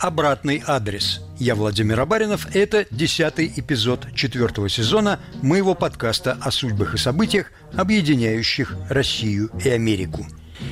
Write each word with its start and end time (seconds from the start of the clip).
«Обратный 0.00 0.62
адрес». 0.66 1.20
Я 1.38 1.54
Владимир 1.54 2.00
Абаринов. 2.00 2.56
Это 2.56 2.86
десятый 2.90 3.52
эпизод 3.54 4.06
четвертого 4.14 4.70
сезона 4.70 5.20
моего 5.42 5.74
подкаста 5.74 6.38
о 6.40 6.50
судьбах 6.50 6.94
и 6.94 6.96
событиях, 6.96 7.52
объединяющих 7.76 8.74
Россию 8.88 9.50
и 9.62 9.68
Америку. 9.68 10.26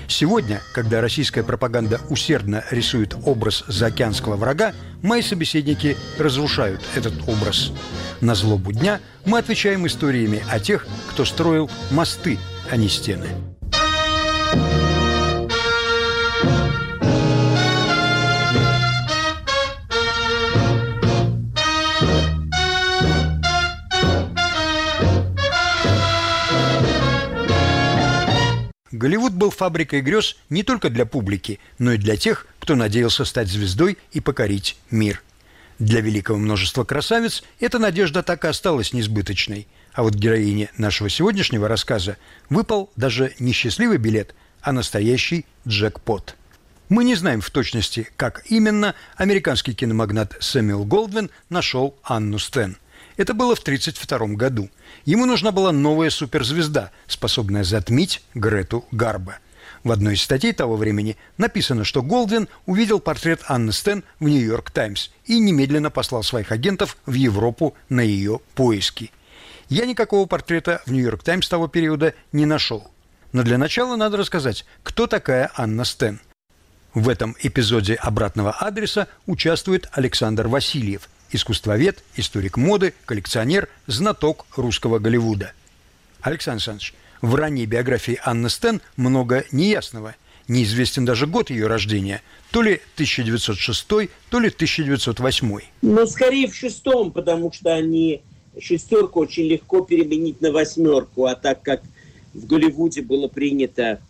Сегодня, 0.07 0.62
когда 0.73 1.03
российская 1.03 1.43
пропаганда 1.43 2.01
усердно 2.09 2.65
рисует 2.71 3.15
образ 3.27 3.65
заокеанского 3.67 4.37
врага, 4.37 4.73
мои 5.03 5.21
собеседники 5.21 5.95
разрушают 6.19 6.81
этот 6.95 7.13
образ. 7.29 7.73
На 8.23 8.35
злобу 8.35 8.73
дня 8.73 8.99
мы 9.27 9.39
отвечаем 9.39 9.87
историями 9.87 10.43
о 10.51 10.59
тех, 10.59 10.87
кто 11.10 11.27
строил 11.27 11.71
мосты, 11.91 12.38
а 12.71 12.77
не 12.77 12.88
стены. 12.88 13.29
Голливуд 28.98 29.33
был 29.33 29.51
фабрикой 29.51 30.01
грез 30.01 30.37
не 30.51 30.65
только 30.65 30.91
для 30.91 31.07
публики, 31.07 31.61
но 31.79 31.93
и 31.93 31.98
для 31.98 32.16
тех, 32.16 32.48
кто 32.59 32.75
надеялся 32.75 33.24
стать 33.24 33.47
звездой 33.47 33.97
и 34.11 34.21
покорить 34.21 34.77
мир. 34.91 35.23
Для 35.79 36.01
великого 36.01 36.37
множества 36.37 36.83
красавиц 36.83 37.45
эта 37.61 37.79
надежда 37.79 38.24
так 38.24 38.45
и 38.45 38.48
осталась 38.48 38.93
несбыточной. 38.93 39.69
А 39.93 40.02
вот 40.02 40.15
героине 40.15 40.71
нашего 40.77 41.09
сегодняшнего 41.09 41.69
рассказа 41.69 42.16
выпал 42.51 42.91
даже 42.96 43.32
не 43.38 43.52
счастливый 43.52 43.99
билет, 43.99 44.35
а 44.63 44.73
настоящий 44.73 45.46
джекпот. 45.66 46.35
Мы 46.88 47.04
не 47.04 47.15
знаем 47.15 47.41
в 47.41 47.51
точности, 47.51 48.09
как 48.16 48.43
именно 48.46 48.96
американский 49.15 49.74
киномагнат 49.74 50.37
Сэмюэл 50.41 50.85
Голдвин 50.85 51.30
нашел 51.51 51.95
Анну 52.02 52.41
Стэн– 52.41 52.76
это 53.19 53.35
было 53.35 53.55
в 53.55 53.59
1932 53.59 54.37
году. 54.37 54.71
Ему 55.05 55.27
нужна 55.27 55.51
была 55.52 55.73
новая 55.73 56.09
суперзвезда, 56.09 56.93
способная 57.07 57.65
затмить 57.65 58.23
Грету 58.33 58.87
Гарба. 58.93 59.38
В 59.85 59.91
одной 59.91 60.15
из 60.15 60.23
статей 60.23 60.52
того 60.52 60.77
времени 60.77 61.16
написано, 61.37 61.85
что 61.85 62.02
Голдвин 62.02 62.49
увидел 62.66 63.01
портрет 63.01 63.41
Анны 63.49 63.73
Стен 63.73 64.05
в 64.21 64.28
«Нью-Йорк 64.28 64.71
Таймс» 64.71 65.10
и 65.27 65.38
немедленно 65.41 65.91
послал 65.91 66.22
своих 66.22 66.53
агентов 66.53 66.97
в 67.06 67.12
Европу 67.12 67.75
на 67.88 68.00
ее 68.00 68.41
поиски. 68.55 69.10
Я 69.69 69.84
никакого 69.84 70.27
портрета 70.27 70.81
в 70.87 70.93
«Нью-Йорк 70.93 71.22
Таймс» 71.22 71.49
того 71.49 71.66
периода 71.69 72.15
не 72.32 72.47
нашел. 72.47 72.88
Но 73.32 73.43
для 73.43 73.59
начала 73.59 73.97
надо 73.97 74.16
рассказать, 74.16 74.65
кто 74.82 75.06
такая 75.06 75.50
Анна 75.56 75.84
Стен. 75.84 76.21
В 76.94 77.09
этом 77.09 77.37
эпизоде 77.41 77.94
«Обратного 77.94 78.53
адреса» 78.53 79.09
участвует 79.27 79.88
Александр 79.93 80.47
Васильев– 80.47 81.09
искусствовед, 81.31 82.03
историк 82.16 82.56
моды, 82.56 82.94
коллекционер, 83.04 83.69
знаток 83.87 84.47
русского 84.56 84.98
Голливуда. 84.98 85.53
Александр 86.20 86.56
Александрович, 86.56 86.94
в 87.20 87.34
ранней 87.34 87.66
биографии 87.66 88.19
Анны 88.25 88.50
Стен 88.50 88.81
много 88.97 89.44
неясного. 89.53 90.15
Неизвестен 90.47 91.04
даже 91.04 91.26
год 91.26 91.50
ее 91.50 91.66
рождения. 91.66 92.22
То 92.50 92.62
ли 92.62 92.81
1906, 92.94 93.87
то 93.87 94.00
ли 94.41 94.48
1908. 94.48 95.59
Ну, 95.82 96.06
скорее 96.06 96.48
в 96.48 96.54
шестом, 96.54 97.12
потому 97.12 97.53
что 97.53 97.75
они 97.75 98.22
шестерку 98.59 99.20
очень 99.20 99.44
легко 99.44 99.82
переменить 99.82 100.41
на 100.41 100.50
восьмерку. 100.50 101.26
А 101.26 101.34
так 101.34 101.62
как 101.62 101.82
в 102.32 102.47
Голливуде 102.47 103.03
было 103.03 103.28
принято 103.28 104.00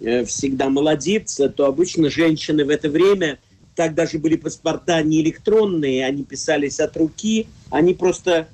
э, 0.00 0.24
всегда 0.24 0.68
молодиться, 0.68 1.48
то 1.48 1.66
обычно 1.66 2.10
женщины 2.10 2.64
в 2.64 2.70
это 2.70 2.88
время– 2.88 3.38
так 3.78 3.94
даже 3.94 4.18
были 4.18 4.34
паспорта 4.34 5.00
не 5.04 5.20
электронные, 5.20 6.04
они 6.04 6.24
писались 6.24 6.80
от 6.80 6.96
руки. 6.96 7.46
Они 7.70 7.94
просто 7.94 8.48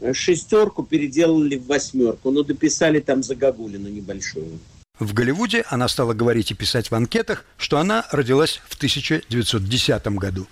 э, 0.00 0.12
шестерку 0.12 0.82
переделали 0.82 1.54
в 1.54 1.68
восьмерку, 1.68 2.32
но 2.32 2.42
дописали 2.42 2.98
там 2.98 3.22
загогулину 3.22 3.88
небольшую. 3.88 4.58
В 4.98 5.14
Голливуде 5.14 5.64
она 5.68 5.86
стала 5.86 6.12
говорить 6.12 6.50
и 6.50 6.54
писать 6.54 6.90
в 6.90 6.94
анкетах, 6.96 7.44
что 7.56 7.78
она 7.78 8.04
родилась 8.10 8.60
в 8.66 8.74
1910 8.74 10.06
году. 10.08 10.48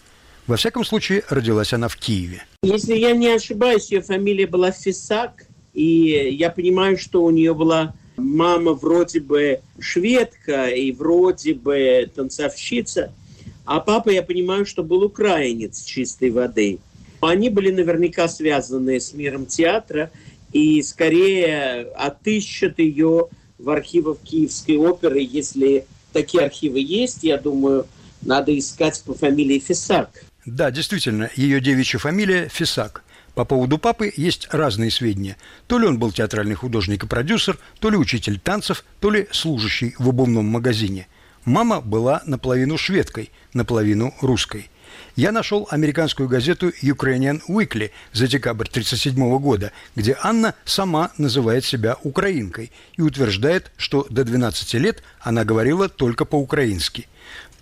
Во 0.47 0.57
всяком 0.57 0.85
случае, 0.85 1.25
родилась 1.29 1.73
она 1.73 1.89
в 1.89 1.97
Киеве. 1.97 2.45
Если 2.63 2.95
я 2.95 3.11
не 3.17 3.27
ошибаюсь, 3.27 3.91
ее 3.91 4.03
фамилия 4.03 4.47
была 4.47 4.71
Фисак, 4.71 5.47
и 5.75 6.31
я 6.31 6.51
понимаю, 6.51 6.97
что 6.97 7.25
у 7.25 7.31
нее 7.31 7.55
была 7.55 7.93
мама 8.17 8.75
вроде 8.75 9.19
бы 9.19 9.63
шведка 9.81 10.69
и 10.69 10.93
вроде 10.93 11.55
бы 11.55 12.09
танцовщица– 12.15 13.13
а 13.65 13.81
папа, 13.81 14.11
я 14.11 14.23
понимаю, 14.23 14.67
что 14.67 14.83
был 14.83 15.03
украинец 15.03 15.85
чистой 15.85 16.31
воды. 16.31 16.79
Они 17.21 17.49
были 17.49 17.71
наверняка 17.71 18.29
связаны 18.29 18.99
с 18.99 19.13
миром 19.13 19.47
театра 19.47 20.11
и 20.53 20.83
скорее 20.83 21.87
отыщут 21.95 22.79
ее 22.79 23.29
в 23.59 23.71
архивах 23.71 24.19
Киевской 24.25 24.77
оперы, 24.77 25.21
если 25.21 25.87
такие 26.13 26.45
архивы 26.45 26.81
есть, 26.81 27.23
я 27.23 27.39
думаю, 27.39 27.87
надо 28.23 28.57
искать 28.59 29.01
по 29.05 29.15
фамилии 29.15 29.59
Фисак. 29.61 30.25
Да, 30.45 30.71
действительно, 30.71 31.31
ее 31.37 31.61
девичья 31.61 31.99
фамилия 31.99 32.49
Фисак. 32.49 33.05
По 33.35 33.45
поводу 33.45 33.79
папы 33.79 34.13
есть 34.15 34.49
разные 34.51 34.91
сведения. 34.91 35.37
То 35.67 35.79
ли 35.79 35.87
он 35.87 35.99
был 35.99 36.13
театральный 36.13 36.55
художник 36.55 37.05
и 37.05 37.07
продюсер, 37.07 37.59
то 37.81 37.89
ли 37.89 37.97
учитель 37.97 38.39
танцев, 38.39 38.85
то 39.01 39.11
ли 39.11 39.29
служащий 39.31 39.95
в 39.99 40.09
обувном 40.09 40.47
магазине. 40.47 41.07
Мама 41.45 41.81
была 41.81 42.23
наполовину 42.25 42.79
шведкой, 42.79 43.33
наполовину 43.53 44.15
русской. 44.21 44.71
Я 45.17 45.33
нашел 45.33 45.67
американскую 45.71 46.29
газету 46.29 46.73
Ukrainian 46.83 47.41
Weekly 47.49 47.91
за 48.13 48.29
декабрь 48.29 48.69
1937 48.69 49.39
года, 49.39 49.73
где 49.97 50.17
Анна 50.23 50.55
сама 50.65 51.11
называет 51.19 51.65
себя 51.65 51.97
украинкой 52.05 52.71
и 52.97 53.03
утверждает, 53.03 53.73
что 53.77 54.07
до 54.09 54.23
12 54.23 54.75
лет 54.75 55.03
она 55.21 55.45
говорила 55.45 55.89
только 55.89 56.25
по-украински. 56.25 57.09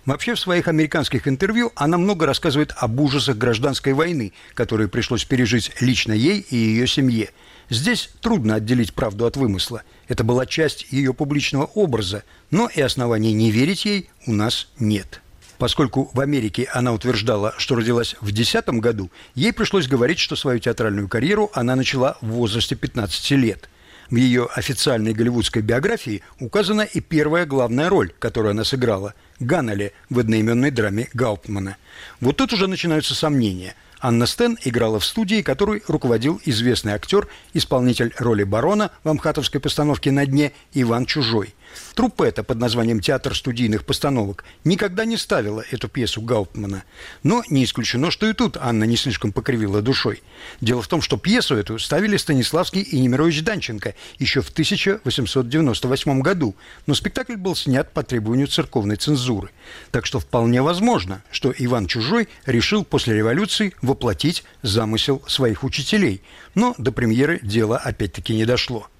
Вообще 0.05 0.33
в 0.33 0.39
своих 0.39 0.67
американских 0.67 1.27
интервью 1.27 1.71
она 1.75 1.97
много 1.97 2.25
рассказывает 2.25 2.73
об 2.75 2.99
ужасах 2.99 3.37
гражданской 3.37 3.93
войны, 3.93 4.33
которые 4.55 4.87
пришлось 4.87 5.25
пережить 5.25 5.71
лично 5.79 6.13
ей 6.13 6.39
и 6.39 6.55
ее 6.55 6.87
семье. 6.87 7.29
Здесь 7.69 8.09
трудно 8.19 8.55
отделить 8.55 8.93
правду 8.93 9.25
от 9.25 9.37
вымысла. 9.37 9.83
Это 10.07 10.23
была 10.23 10.45
часть 10.45 10.87
ее 10.91 11.13
публичного 11.13 11.65
образа, 11.65 12.23
но 12.49 12.67
и 12.67 12.81
оснований 12.81 13.31
не 13.33 13.51
верить 13.51 13.85
ей 13.85 14.09
у 14.25 14.33
нас 14.33 14.67
нет. 14.79 15.21
Поскольку 15.59 16.09
в 16.13 16.19
Америке 16.19 16.67
она 16.73 16.91
утверждала, 16.91 17.53
что 17.59 17.75
родилась 17.75 18.15
в 18.19 18.25
2010 18.31 18.69
году, 18.81 19.11
ей 19.35 19.53
пришлось 19.53 19.87
говорить, 19.87 20.17
что 20.17 20.35
свою 20.35 20.57
театральную 20.57 21.07
карьеру 21.07 21.51
она 21.53 21.75
начала 21.75 22.17
в 22.21 22.29
возрасте 22.29 22.75
15 22.75 23.31
лет. 23.31 23.69
В 24.11 24.17
ее 24.17 24.49
официальной 24.53 25.13
голливудской 25.13 25.61
биографии 25.61 26.21
указана 26.41 26.81
и 26.81 26.99
первая 26.99 27.45
главная 27.45 27.87
роль, 27.87 28.11
которую 28.19 28.51
она 28.51 28.65
сыграла– 28.65 29.13
Ганнеле 29.39 29.93
в 30.09 30.19
одноименной 30.19 30.69
драме 30.69 31.07
Гауптмана. 31.13 31.77
Вот 32.19 32.35
тут 32.35 32.51
уже 32.51 32.67
начинаются 32.67 33.15
сомнения. 33.15 33.73
Анна 34.01 34.27
Стен 34.27 34.57
играла 34.65 34.99
в 34.99 35.05
студии, 35.05 35.41
которой 35.41 35.81
руководил 35.87 36.41
известный 36.43 36.91
актер, 36.91 37.29
исполнитель 37.53 38.13
роли 38.17 38.43
барона 38.43 38.91
в 39.05 39.09
амхатовской 39.09 39.61
постановке 39.61 40.11
«На 40.11 40.25
дне» 40.25 40.51
Иван 40.73 41.05
Чужой– 41.05 41.55
Труппа 41.95 42.23
эта 42.23 42.43
под 42.43 42.57
названием 42.57 42.99
«Театр 42.99 43.35
студийных 43.35 43.85
постановок» 43.85 44.43
никогда 44.63 45.05
не 45.05 45.17
ставила 45.17 45.63
эту 45.71 45.87
пьесу 45.87 46.21
Гауптмана. 46.21 46.83
Но 47.23 47.43
не 47.49 47.63
исключено, 47.63 48.11
что 48.11 48.27
и 48.27 48.33
тут 48.33 48.57
Анна 48.57 48.85
не 48.85 48.97
слишком 48.97 49.31
покривила 49.31 49.81
душой. 49.81 50.23
Дело 50.61 50.81
в 50.81 50.87
том, 50.87 51.01
что 51.01 51.17
пьесу 51.17 51.55
эту 51.55 51.79
ставили 51.79 52.17
Станиславский 52.17 52.81
и 52.81 52.99
Немирович 52.99 53.43
Данченко 53.43 53.95
еще 54.19 54.41
в 54.41 54.49
1898 54.49 56.21
году, 56.21 56.55
но 56.85 56.93
спектакль 56.93 57.35
был 57.35 57.55
снят 57.55 57.91
по 57.91 58.03
требованию 58.03 58.47
церковной 58.47 58.95
цензуры. 58.95 59.49
Так 59.91 60.05
что 60.05 60.19
вполне 60.19 60.61
возможно, 60.61 61.23
что 61.31 61.53
Иван 61.57 61.87
Чужой 61.87 62.29
решил 62.45 62.83
после 62.83 63.15
революции 63.15 63.73
воплотить 63.81 64.43
замысел 64.61 65.23
своих 65.27 65.63
учителей. 65.63 66.21
Но 66.55 66.75
до 66.77 66.91
премьеры 66.91 67.39
дело 67.41 67.77
опять-таки 67.77 68.35
не 68.35 68.45
дошло. 68.45 68.90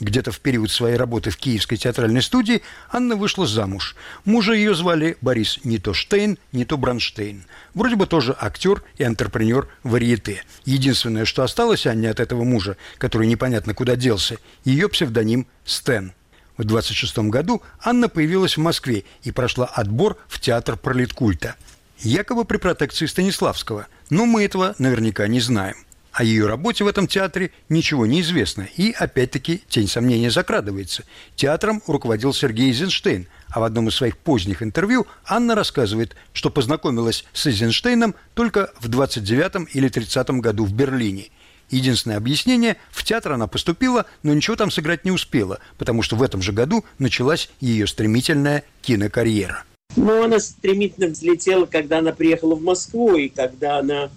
Где-то 0.00 0.32
в 0.32 0.40
период 0.40 0.70
своей 0.70 0.96
работы 0.96 1.30
в 1.30 1.36
Киевской 1.36 1.76
театральной 1.76 2.22
студии 2.22 2.62
Анна 2.90 3.14
вышла 3.14 3.46
замуж. 3.46 3.94
Мужа 4.24 4.52
ее 4.52 4.74
звали 4.74 5.16
Борис 5.20 5.60
не 5.62 5.78
то 5.78 5.94
Штейн, 5.94 6.38
не 6.52 6.64
то 6.64 6.76
Бранштейн. 6.76 7.44
Вроде 7.74 7.94
бы 7.94 8.06
тоже 8.06 8.36
актер 8.38 8.82
и 8.96 9.04
антрепренер 9.04 9.68
варьете. 9.84 10.42
Единственное, 10.64 11.24
что 11.24 11.44
осталось 11.44 11.86
Анне 11.86 12.10
от 12.10 12.18
этого 12.18 12.42
мужа, 12.42 12.76
который 12.98 13.28
непонятно 13.28 13.72
куда 13.72 13.94
делся, 13.94 14.38
ее 14.64 14.88
псевдоним 14.88 15.46
Стэн. 15.64 16.12
В 16.56 16.64
26 16.64 17.18
году 17.30 17.62
Анна 17.80 18.08
появилась 18.08 18.56
в 18.56 18.60
Москве 18.60 19.04
и 19.22 19.30
прошла 19.30 19.66
отбор 19.66 20.16
в 20.28 20.40
театр 20.40 20.76
пролеткульта. 20.76 21.54
Якобы 21.98 22.44
при 22.44 22.56
протекции 22.56 23.06
Станиславского, 23.06 23.86
но 24.10 24.26
мы 24.26 24.44
этого 24.44 24.74
наверняка 24.78 25.26
не 25.28 25.40
знаем. 25.40 25.76
О 26.14 26.22
ее 26.22 26.46
работе 26.46 26.84
в 26.84 26.86
этом 26.86 27.08
театре 27.08 27.50
ничего 27.68 28.06
не 28.06 28.20
известно. 28.20 28.68
И, 28.76 28.92
опять-таки, 28.92 29.62
тень 29.68 29.88
сомнения 29.88 30.30
закрадывается. 30.30 31.02
Театром 31.34 31.82
руководил 31.88 32.32
Сергей 32.32 32.68
Эйзенштейн, 32.68 33.26
а 33.48 33.58
в 33.58 33.64
одном 33.64 33.88
из 33.88 33.96
своих 33.96 34.16
поздних 34.16 34.62
интервью 34.62 35.08
Анна 35.26 35.56
рассказывает, 35.56 36.14
что 36.32 36.50
познакомилась 36.50 37.24
с 37.32 37.46
Эйзенштейном 37.48 38.14
только 38.34 38.72
в 38.78 38.86
29 38.86 39.74
или 39.74 39.88
30 39.88 40.30
году 40.40 40.64
в 40.64 40.72
Берлине. 40.72 41.30
Единственное 41.70 42.18
объяснение– 42.18 42.76
в 42.92 43.02
театр 43.02 43.32
она 43.32 43.48
поступила, 43.48 44.06
но 44.22 44.32
ничего 44.32 44.54
там 44.54 44.70
сыграть 44.70 45.04
не 45.04 45.10
успела, 45.10 45.58
потому 45.78 46.02
что 46.02 46.14
в 46.14 46.22
этом 46.22 46.42
же 46.42 46.52
году 46.52 46.84
началась 47.00 47.50
ее 47.58 47.88
стремительная 47.88 48.62
кинокарьера. 48.82 49.64
Ну, 49.96 50.22
она 50.22 50.38
стремительно 50.38 51.08
взлетела, 51.08 51.66
когда 51.66 51.98
она 51.98 52.12
приехала 52.12 52.54
в 52.54 52.62
Москву, 52.62 53.16
и 53.16 53.28
когда 53.28 53.78
она 53.78 54.10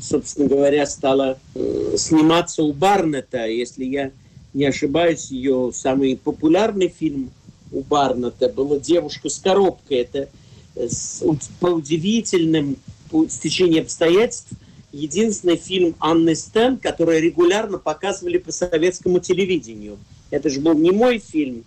собственно 0.00 0.48
говоря, 0.48 0.86
стала 0.86 1.38
э, 1.54 1.94
сниматься 1.96 2.62
у 2.62 2.72
Барнета. 2.72 3.46
Если 3.46 3.84
я 3.84 4.10
не 4.54 4.64
ошибаюсь, 4.64 5.30
ее 5.30 5.70
самый 5.72 6.16
популярный 6.16 6.88
фильм 6.88 7.30
у 7.72 7.82
Барнета 7.82 8.48
была 8.48 8.78
«Девушка 8.78 9.28
с 9.28 9.38
коробкой». 9.38 9.98
Это 9.98 10.28
э, 10.74 10.88
с, 10.88 11.22
по 11.60 11.66
удивительным 11.66 12.76
по 13.10 13.26
стечению 13.28 13.82
обстоятельств 13.82 14.48
единственный 14.92 15.56
фильм 15.56 15.94
Анны 16.00 16.34
Стен, 16.34 16.78
который 16.78 17.20
регулярно 17.20 17.78
показывали 17.78 18.38
по 18.38 18.52
советскому 18.52 19.20
телевидению. 19.20 19.98
Это 20.30 20.48
же 20.48 20.60
был 20.60 20.74
не 20.74 20.90
мой 20.90 21.18
фильм. 21.18 21.64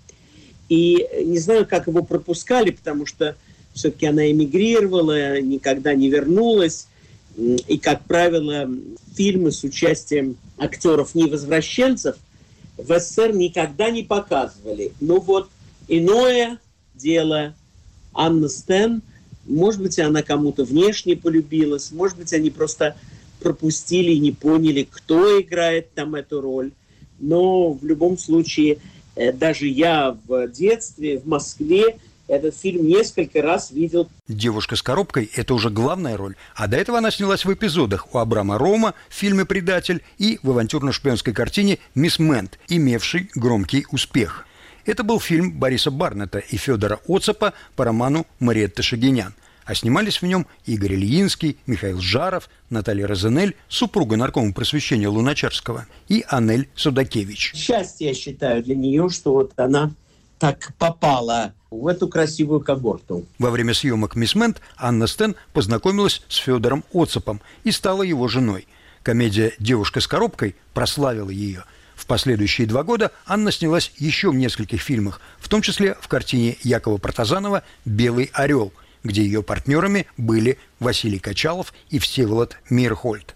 И 0.69 1.07
не 1.23 1.37
знаю, 1.39 1.65
как 1.65 1.87
его 1.87 2.03
пропускали, 2.03 2.71
потому 2.71 3.05
что 3.05 3.35
все-таки 3.73 4.05
она 4.05 4.29
эмигрировала, 4.31 5.39
никогда 5.41 5.93
не 5.93 6.09
вернулась. 6.09 6.87
И, 7.35 7.79
как 7.79 8.03
правило, 8.05 8.69
фильмы 9.15 9.51
с 9.51 9.63
участием 9.63 10.37
актеров-невозвращенцев 10.57 12.15
в 12.77 12.99
СССР 12.99 13.33
никогда 13.33 13.89
не 13.89 14.03
показывали. 14.03 14.91
Но 14.99 15.19
вот 15.19 15.49
иное 15.87 16.59
дело 16.93 17.55
Анна 18.13 18.49
Стен, 18.49 19.01
может 19.45 19.81
быть, 19.81 19.99
она 19.99 20.21
кому-то 20.21 20.63
внешне 20.63 21.15
полюбилась, 21.15 21.91
может 21.91 22.17
быть, 22.17 22.33
они 22.33 22.49
просто 22.49 22.95
пропустили 23.41 24.11
и 24.11 24.19
не 24.19 24.31
поняли, 24.31 24.87
кто 24.89 25.41
играет 25.41 25.93
там 25.93 26.15
эту 26.15 26.39
роль. 26.39 26.71
Но 27.19 27.73
в 27.73 27.83
любом 27.83 28.17
случае, 28.17 28.77
э, 29.15 29.33
даже 29.33 29.67
я 29.67 30.17
в 30.27 30.47
детстве 30.47 31.19
в 31.19 31.27
Москве 31.27 31.97
этот 32.27 32.55
фильм 32.55 32.87
несколько 32.87 33.41
раз 33.41 33.71
видел. 33.71 34.09
«Девушка 34.27 34.75
с 34.75 34.81
коробкой»– 34.81 35.29
это 35.35 35.53
уже 35.53 35.69
главная 35.69 36.17
роль. 36.17 36.35
А 36.55 36.67
до 36.67 36.77
этого 36.77 36.97
она 36.97 37.11
снялась 37.11 37.45
в 37.45 37.53
эпизодах 37.53 38.13
у 38.13 38.17
Абрама 38.17 38.57
Рома 38.57 38.93
в 39.09 39.13
фильме 39.13 39.45
«Предатель» 39.45 40.01
и 40.17 40.39
в 40.43 40.49
авантюрно-шпионской 40.51 41.33
картине 41.33 41.79
«Мисс 41.95 42.19
Мент», 42.19 42.59
имевший 42.67 43.29
громкий 43.35 43.85
успех. 43.91 44.47
Это 44.85 45.03
был 45.03 45.19
фильм 45.19 45.53
Бориса 45.53 45.91
Барнета 45.91 46.39
и 46.39 46.57
Федора 46.57 46.99
Оцепа 47.07 47.53
по 47.75 47.85
роману 47.85 48.27
Мариетта 48.39 48.83
Шагинян. 48.83 49.33
А 49.65 49.75
снимались 49.75 50.21
в 50.21 50.25
нем 50.25 50.45
Игорь 50.65 50.95
Ильинский, 50.95 51.57
Михаил 51.67 52.01
Жаров, 52.01 52.49
Наталья 52.69 53.07
Розенель, 53.07 53.55
супруга 53.69 54.17
наркома 54.17 54.51
просвещения 54.51 55.07
Луначарского, 55.07 55.87
и 56.09 56.25
Анель 56.27 56.67
Судакевич. 56.75 57.53
Счастье, 57.55 58.09
я 58.09 58.13
считаю, 58.13 58.61
для 58.61 58.75
нее, 58.75 59.07
что 59.07 59.31
вот 59.31 59.53
она 59.55 59.93
так 60.43 60.73
попала 60.77 61.53
в 61.71 61.87
эту 61.87 62.09
красивую 62.09 62.59
когорту. 62.59 63.25
Во 63.39 63.49
время 63.49 63.73
съемок 63.73 64.17
«Мисс 64.17 64.35
Мент» 64.35 64.59
Анна 64.75 65.07
Стен 65.07 65.37
познакомилась 65.53 66.21
с 66.27 66.35
Федором 66.35 66.83
Оцепом 66.93 67.39
и 67.63 67.71
стала 67.71 68.03
его 68.03 68.27
женой. 68.27 68.67
Комедия 69.03 69.53
«Девушка 69.57 70.01
с 70.01 70.07
коробкой» 70.07 70.57
прославила 70.73 71.29
ее. 71.29 71.63
В 71.95 72.05
последующие 72.07 72.67
два 72.67 72.83
года 72.83 73.11
Анна 73.25 73.53
снялась 73.53 73.93
еще 73.95 74.31
в 74.31 74.35
нескольких 74.35 74.81
фильмах, 74.81 75.21
в 75.39 75.47
том 75.47 75.61
числе 75.61 75.95
в 76.01 76.09
картине 76.09 76.57
Якова 76.61 76.97
Протазанова 76.97 77.63
«Белый 77.85 78.29
орел», 78.33 78.73
где 79.05 79.23
ее 79.23 79.43
партнерами 79.43 80.07
были 80.17 80.59
Василий 80.81 81.19
Качалов 81.19 81.73
и 81.89 81.99
Всеволод 81.99 82.57
Мирхольд. 82.69 83.33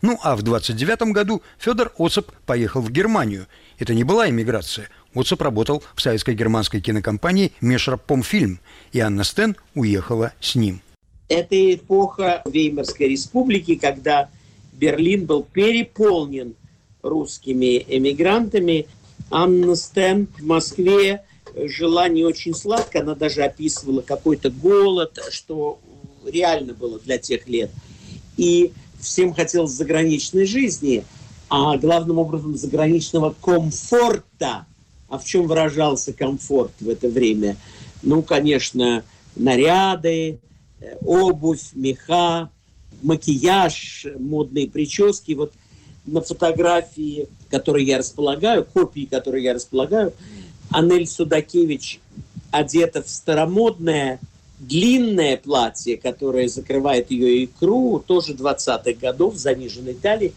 Ну 0.00 0.18
а 0.22 0.36
в 0.36 0.42
29 0.42 1.12
году 1.12 1.42
Федор 1.58 1.92
Оцеп 1.98 2.30
поехал 2.46 2.80
в 2.80 2.90
Германию. 2.90 3.46
Это 3.78 3.94
не 3.94 4.04
была 4.04 4.28
иммиграция. 4.28 4.88
Оцеп 5.14 5.40
работал 5.42 5.82
в 5.94 6.00
советско-германской 6.00 6.80
кинокомпании 6.80 7.52
«Межрапомфильм», 7.60 8.60
и 8.92 9.00
Анна 9.00 9.24
Стен 9.24 9.56
уехала 9.74 10.32
с 10.40 10.54
ним. 10.54 10.82
Это 11.28 11.74
эпоха 11.74 12.42
Веймарской 12.46 13.08
республики, 13.08 13.76
когда 13.76 14.28
Берлин 14.72 15.26
был 15.26 15.42
переполнен 15.44 16.54
русскими 17.02 17.84
эмигрантами. 17.86 18.86
Анна 19.30 19.76
Стен 19.76 20.26
в 20.38 20.44
Москве 20.44 21.24
жила 21.54 22.08
не 22.08 22.24
очень 22.24 22.54
сладко, 22.54 23.00
она 23.00 23.14
даже 23.14 23.42
описывала 23.42 24.00
какой-то 24.00 24.50
голод, 24.50 25.18
что 25.30 25.78
реально 26.24 26.74
было 26.74 26.98
для 26.98 27.18
тех 27.18 27.46
лет. 27.46 27.70
И 28.36 28.72
всем 29.00 29.34
хотелось 29.34 29.72
заграничной 29.72 30.46
жизни, 30.46 31.04
а 31.48 31.76
главным 31.76 32.18
образом 32.18 32.56
заграничного 32.56 33.34
комфорта. 33.40 34.66
А 35.08 35.18
в 35.18 35.24
чем 35.24 35.46
выражался 35.46 36.12
комфорт 36.12 36.72
в 36.80 36.88
это 36.88 37.08
время? 37.08 37.56
Ну, 38.02 38.22
конечно, 38.22 39.02
наряды, 39.36 40.38
э, 40.80 40.96
обувь, 41.04 41.70
меха, 41.72 42.50
макияж, 43.02 44.06
модные 44.18 44.68
прически. 44.68 45.32
Вот 45.32 45.52
на 46.04 46.20
фотографии, 46.20 47.28
которые 47.50 47.86
я 47.86 47.98
располагаю, 47.98 48.64
копии, 48.64 49.06
которые 49.10 49.44
я 49.44 49.54
располагаю, 49.54 50.12
Анель 50.70 51.06
Судакевич 51.06 52.00
одета 52.50 53.02
в 53.02 53.08
старомодное 53.08 54.20
длинное 54.58 55.36
платье, 55.36 55.96
которое 55.96 56.48
закрывает 56.48 57.10
ее 57.10 57.44
икру, 57.44 58.02
тоже 58.04 58.34
20-х 58.34 58.92
годов, 59.00 59.36
заниженной 59.36 59.94
талии. 59.94 60.34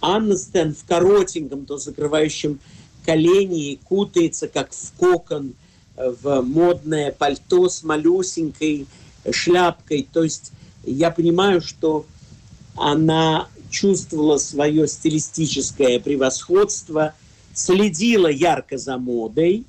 Анна 0.00 0.36
в 0.36 0.84
коротеньком, 0.86 1.66
то 1.66 1.78
закрывающем 1.78 2.60
колени 3.04 3.78
кутается, 3.84 4.48
как 4.48 4.72
в 4.72 4.92
кокон, 4.96 5.54
в 5.96 6.42
модное 6.42 7.12
пальто 7.12 7.68
с 7.68 7.82
малюсенькой 7.82 8.86
шляпкой. 9.30 10.08
То 10.10 10.24
есть 10.24 10.52
я 10.84 11.10
понимаю, 11.10 11.60
что 11.60 12.06
она 12.76 13.48
чувствовала 13.70 14.38
свое 14.38 14.88
стилистическое 14.88 16.00
превосходство, 16.00 17.14
следила 17.54 18.28
ярко 18.28 18.78
за 18.78 18.96
модой 18.96 19.64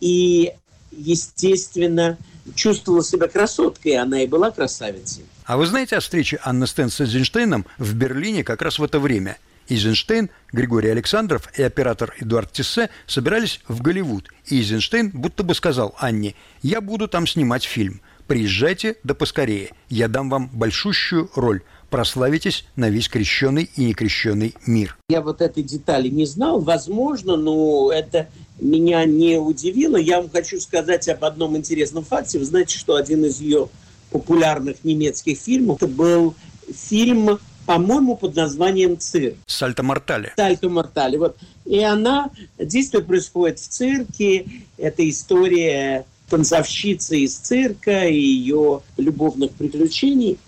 и, 0.00 0.52
естественно, 0.92 2.16
чувствовала 2.54 3.02
себя 3.02 3.28
красоткой, 3.28 3.96
она 3.96 4.22
и 4.22 4.26
была 4.26 4.50
красавицей. 4.50 5.24
А 5.44 5.56
вы 5.56 5.66
знаете 5.66 5.96
о 5.96 6.00
встрече 6.00 6.38
Анны 6.42 6.66
Стен 6.66 6.90
с 6.90 7.00
Эйзенштейном 7.00 7.66
в 7.78 7.94
Берлине 7.94 8.44
как 8.44 8.62
раз 8.62 8.78
в 8.78 8.84
это 8.84 8.98
время? 8.98 9.36
Эйзенштейн, 9.68 10.30
Григорий 10.52 10.90
Александров 10.90 11.48
и 11.58 11.62
оператор 11.62 12.14
Эдуард 12.20 12.52
Тиссе 12.52 12.90
собирались 13.06 13.60
в 13.68 13.82
Голливуд, 13.82 14.30
и 14.46 14.58
Эйзенштейн 14.58 15.10
будто 15.10 15.42
бы 15.42 15.54
сказал 15.54 15.94
Анне 15.98 16.34
«Я 16.62 16.80
буду 16.80 17.08
там 17.08 17.26
снимать 17.26 17.64
фильм. 17.64 18.00
Приезжайте 18.26 18.96
да 19.04 19.14
поскорее. 19.14 19.70
Я 19.88 20.08
дам 20.08 20.30
вам 20.30 20.48
большущую 20.52 21.30
роль. 21.34 21.62
Прославитесь 21.90 22.66
на 22.74 22.88
весь 22.88 23.08
крещенный 23.08 23.70
и 23.76 23.84
некрещенный 23.84 24.54
мир». 24.66 24.96
Я 25.08 25.20
вот 25.20 25.42
этой 25.42 25.62
детали 25.62 26.08
не 26.08 26.24
знал. 26.26 26.60
Возможно, 26.60 27.36
но 27.36 27.92
это 27.92 28.28
меня 28.58 29.04
не 29.04 29.38
удивило. 29.38 29.96
Я 29.96 30.20
вам 30.20 30.30
хочу 30.30 30.58
сказать 30.60 31.08
об 31.08 31.24
одном 31.24 31.56
интересном 31.56 32.04
факте. 32.04 32.38
Вы 32.38 32.46
знаете, 32.46 32.78
что 32.78 32.96
один 32.96 33.24
из 33.24 33.40
ее 33.40 33.68
популярных 34.10 34.84
немецких 34.84 35.38
фильмов 35.38 35.78
это 35.78 35.88
был 35.88 36.34
фильм, 36.72 37.38
по-моему, 37.66 38.16
под 38.16 38.36
названием 38.36 38.98
«Цирк». 38.98 39.36
«Сальто 39.46 39.82
Мортале». 39.82 40.32
«Сальто 40.36 40.68
Мортале». 40.68 41.18
Вот. 41.18 41.36
И 41.64 41.80
она, 41.80 42.30
действие 42.58 43.02
происходит 43.02 43.58
в 43.58 43.68
цирке. 43.68 44.46
Это 44.76 45.08
история 45.08 46.06
танцовщицы 46.28 47.20
из 47.20 47.36
цирка 47.36 48.06
и 48.06 48.18
ее 48.18 48.82
любовных 48.96 49.52
приключений. 49.52 50.38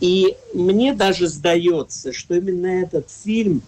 И 0.00 0.36
мне 0.52 0.92
даже 0.92 1.28
сдается, 1.28 2.12
что 2.12 2.34
именно 2.34 2.66
этот 2.66 3.10
фильм, 3.10 3.62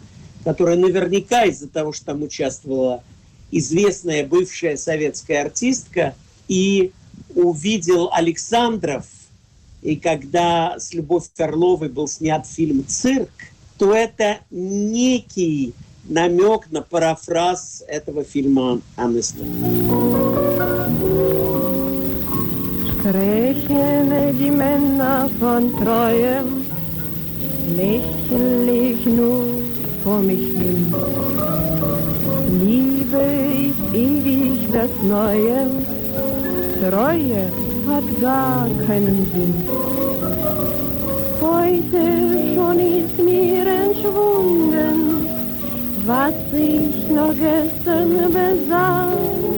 который 0.45 0.77
наверняка 0.77 1.45
из-за 1.45 1.69
того, 1.69 1.93
что 1.93 2.07
там 2.07 2.23
участвовала 2.23 3.03
известная 3.51 4.27
бывшая 4.27 4.77
советская 4.77 5.43
артистка, 5.45 6.15
и 6.49 6.93
увидел 7.35 8.11
Александров, 8.13 9.07
и 9.83 9.97
когда 9.97 10.79
с 10.79 10.93
Любовью 10.93 11.31
Орловой 11.39 11.89
был 11.89 12.09
снят 12.09 12.47
фильм 12.47 12.85
«Цирк», 12.87 13.31
то 13.79 13.95
это 13.95 14.39
некий 14.51 15.75
намек 16.09 16.71
на 16.71 16.83
парафраз 16.83 17.85
этого 17.87 18.25
фильма 18.25 18.81
Аннеста. 18.97 19.45
Sprechen 22.99 24.37
die 24.39 24.51
Männer 24.51 25.31
von 25.41 25.73
Treuen, 25.79 26.67
lächerlich 27.77 29.07
nur 29.07 29.45
vor 30.03 30.21
mich 30.21 30.53
hin. 30.59 30.93
Liebe 32.61 33.23
ist 33.71 33.95
ewig 33.95 34.73
das 34.73 34.91
Neue, 35.03 35.71
Treue 36.81 37.68
hat 37.89 38.21
gar 38.21 38.69
keinen 38.87 39.27
Sinn. 39.33 39.55
Heute 41.41 42.03
schon 42.55 42.79
ist 42.81 43.19
mir 43.19 43.67
entschwunden, 43.67 45.27
was 46.07 46.35
ich 46.53 47.09
noch 47.09 47.35
gestern 47.35 48.11
besaß. 48.33 49.49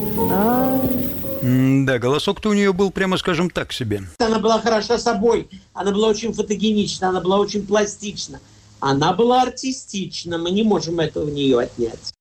Да, 1.83 1.97
голосок-то 1.97 2.49
у 2.49 2.53
нее 2.53 2.71
был, 2.71 2.91
прямо 2.91 3.17
скажем, 3.17 3.49
так 3.49 3.73
себе. 3.73 4.03
Она 4.19 4.39
была 4.39 4.61
хороша 4.61 4.99
собой, 4.99 5.47
она 5.73 5.91
была 5.91 6.09
очень 6.09 6.33
фотогенична, 6.33 7.09
она 7.09 7.19
была 7.19 7.39
очень 7.39 7.65
пластична. 7.65 8.39
Она 8.79 9.13
была 9.13 9.41
артистична, 9.43 10.37
мы 10.37 10.51
не 10.51 10.63
можем 10.63 10.99
этого 10.99 11.25
в 11.25 11.31
нее 11.31 11.59
отнять. 11.59 12.13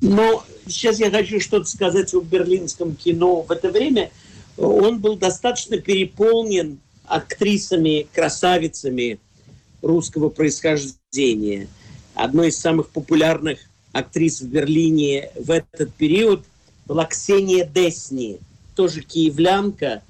Но 0.00 0.42
сейчас 0.66 0.98
я 0.98 1.10
хочу 1.10 1.38
что-то 1.38 1.66
сказать 1.66 2.14
о 2.14 2.20
берлинском 2.20 2.96
кино. 2.96 3.42
В 3.42 3.50
это 3.52 3.70
время 3.70 4.10
он 4.56 5.00
был 5.00 5.16
достаточно 5.16 5.78
переполнен 5.78 6.78
актрисами, 7.04 8.06
красавицами 8.12 9.18
русского 9.80 10.28
происхождения. 10.28 11.68
Одной 12.14 12.48
из 12.48 12.58
самых 12.58 12.90
популярных 12.90 13.58
актрис 13.92 14.40
в 14.40 14.46
Берлине 14.46 15.30
в 15.36 15.50
этот 15.50 15.92
период 15.94 16.44
была 16.86 17.04
Ксения 17.06 17.64
Десни– 17.64 18.38
тоже 18.74 19.02
киевлянка, 19.02 20.02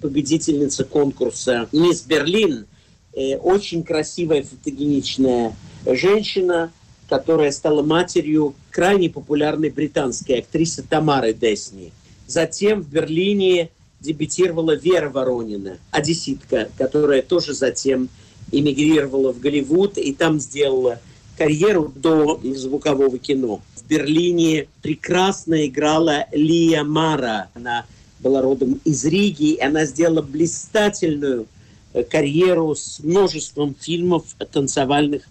победительница 0.00 0.84
конкурса 0.84 1.68
«Мисс 1.72 2.02
Берлин», 2.02 2.66
э, 3.12 3.36
очень 3.36 3.82
красивая, 3.82 4.42
фотогеничная 4.42 5.54
женщина, 5.84 6.72
которая 7.08 7.50
стала 7.50 7.82
матерью 7.82 8.54
крайне 8.70 9.10
популярной 9.10 9.70
британской 9.70 10.40
актрисы 10.40 10.82
Тамары 10.82 11.32
Десни. 11.32 11.92
Затем 12.26 12.82
в 12.82 12.88
Берлине 12.88 13.70
дебютировала 14.00 14.74
Вера 14.74 15.10
Воронина, 15.10 15.78
одесситка, 15.90 16.68
которая 16.76 17.22
тоже 17.22 17.54
затем 17.54 18.08
эмигрировала 18.50 19.32
в 19.32 19.40
Голливуд 19.40 19.98
и 19.98 20.12
там 20.12 20.40
сделала 20.40 21.00
карьеру 21.36 21.92
до 21.94 22.40
звукового 22.42 23.18
кино. 23.18 23.62
В 23.76 23.86
Берлине 23.88 24.68
прекрасно 24.82 25.66
играла 25.66 26.26
Лия 26.32 26.84
Мара. 26.84 27.48
Она 27.54 27.86
была 28.20 28.42
родом 28.42 28.80
из 28.84 29.04
Риги, 29.04 29.52
и 29.52 29.60
она 29.60 29.84
сделала 29.84 30.22
блистательную 30.22 31.46
э, 31.92 32.02
карьеру 32.02 32.74
с 32.74 33.00
множеством 33.00 33.74
фильмов 33.78 34.24
танцевальных 34.52 35.22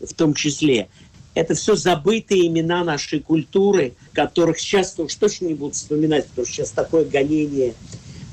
в 0.00 0.14
том 0.14 0.34
числе. 0.34 0.88
Это 1.34 1.54
все 1.54 1.76
забытые 1.76 2.46
имена 2.46 2.82
нашей 2.82 3.20
культуры, 3.20 3.94
которых 4.12 4.58
сейчас 4.58 4.98
уж 4.98 5.14
точно 5.16 5.46
не 5.46 5.54
будут 5.54 5.74
вспоминать, 5.74 6.26
потому 6.28 6.46
что 6.46 6.56
сейчас 6.56 6.70
такое 6.70 7.04
гонение 7.04 7.74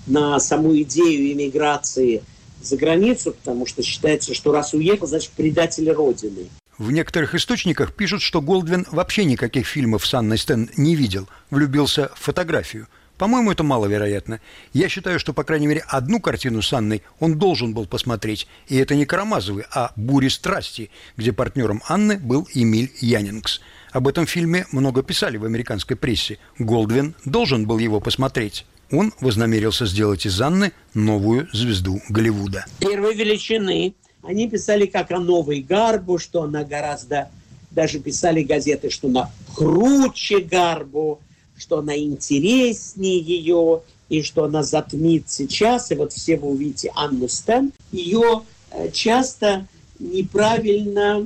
на 0.07 0.39
саму 0.39 0.75
идею 0.81 1.31
иммиграции 1.33 2.23
за 2.61 2.77
границу, 2.77 3.33
потому 3.33 3.65
что 3.65 3.83
считается, 3.83 4.33
что 4.33 4.51
раз 4.51 4.73
уехал, 4.73 5.07
значит 5.07 5.31
предатель 5.31 5.89
Родины. 5.91 6.47
В 6.77 6.91
некоторых 6.91 7.35
источниках 7.35 7.93
пишут, 7.93 8.21
что 8.21 8.41
Голдвин 8.41 8.87
вообще 8.91 9.25
никаких 9.25 9.67
фильмов 9.67 10.05
с 10.05 10.13
Анной 10.13 10.37
Стен 10.37 10.69
не 10.75 10.95
видел, 10.95 11.27
влюбился 11.49 12.09
в 12.15 12.19
фотографию– 12.19 12.87
по-моему, 13.17 13.51
это 13.51 13.63
маловероятно. 13.63 14.41
Я 14.73 14.89
считаю, 14.89 15.19
что, 15.19 15.33
по 15.33 15.43
крайней 15.43 15.67
мере, 15.67 15.83
одну 15.87 16.19
картину 16.19 16.61
с 16.61 16.73
Анной 16.73 17.03
он 17.19 17.37
должен 17.37 17.73
был 17.73 17.85
посмотреть. 17.85 18.47
И 18.67 18.75
это 18.75 18.95
не 18.95 19.05
Карамазовы, 19.05 19.65
а 19.71 19.91
«Бури 19.95 20.29
страсти», 20.29 20.89
где 21.15 21.31
партнером 21.31 21.83
Анны 21.87 22.17
был 22.17 22.47
Эмиль 22.53 22.91
Янингс. 22.99 23.61
Об 23.91 24.07
этом 24.07 24.25
фильме 24.25 24.65
много 24.71 25.03
писали 25.03 25.37
в 25.37 25.45
американской 25.45 25.95
прессе. 25.95 26.39
Голдвин 26.57 27.13
должен 27.23 27.67
был 27.67 27.77
его 27.77 27.99
посмотреть. 27.99 28.65
Он 28.93 29.11
вознамерился 29.19 29.85
сделать 29.85 30.25
из 30.25 30.39
Анны 30.39 30.71
новую 30.93 31.49
звезду 31.51 31.99
Голливуда. 32.07 32.65
Первой 32.79 33.15
величины. 33.15 33.95
Они 34.21 34.47
писали 34.47 34.85
как 34.85 35.11
о 35.11 35.19
новой 35.19 35.61
Гарбу, 35.61 36.17
что 36.17 36.43
она 36.43 36.63
гораздо... 36.63 37.29
Даже 37.71 37.99
писали 37.99 38.43
газеты, 38.43 38.91
что 38.91 39.07
она 39.07 39.31
круче 39.55 40.39
Гарбу 40.39 41.19
что 41.57 41.79
она 41.79 41.97
интереснее 41.97 43.19
ее, 43.19 43.81
и 44.09 44.21
что 44.21 44.45
она 44.45 44.63
затмит 44.63 45.29
сейчас. 45.29 45.91
И 45.91 45.95
вот 45.95 46.13
все 46.13 46.37
вы 46.37 46.49
увидите 46.49 46.91
Анну 46.95 47.27
Стэн. 47.29 47.71
Ее 47.91 48.43
э, 48.71 48.91
часто 48.91 49.67
неправильно 49.99 51.25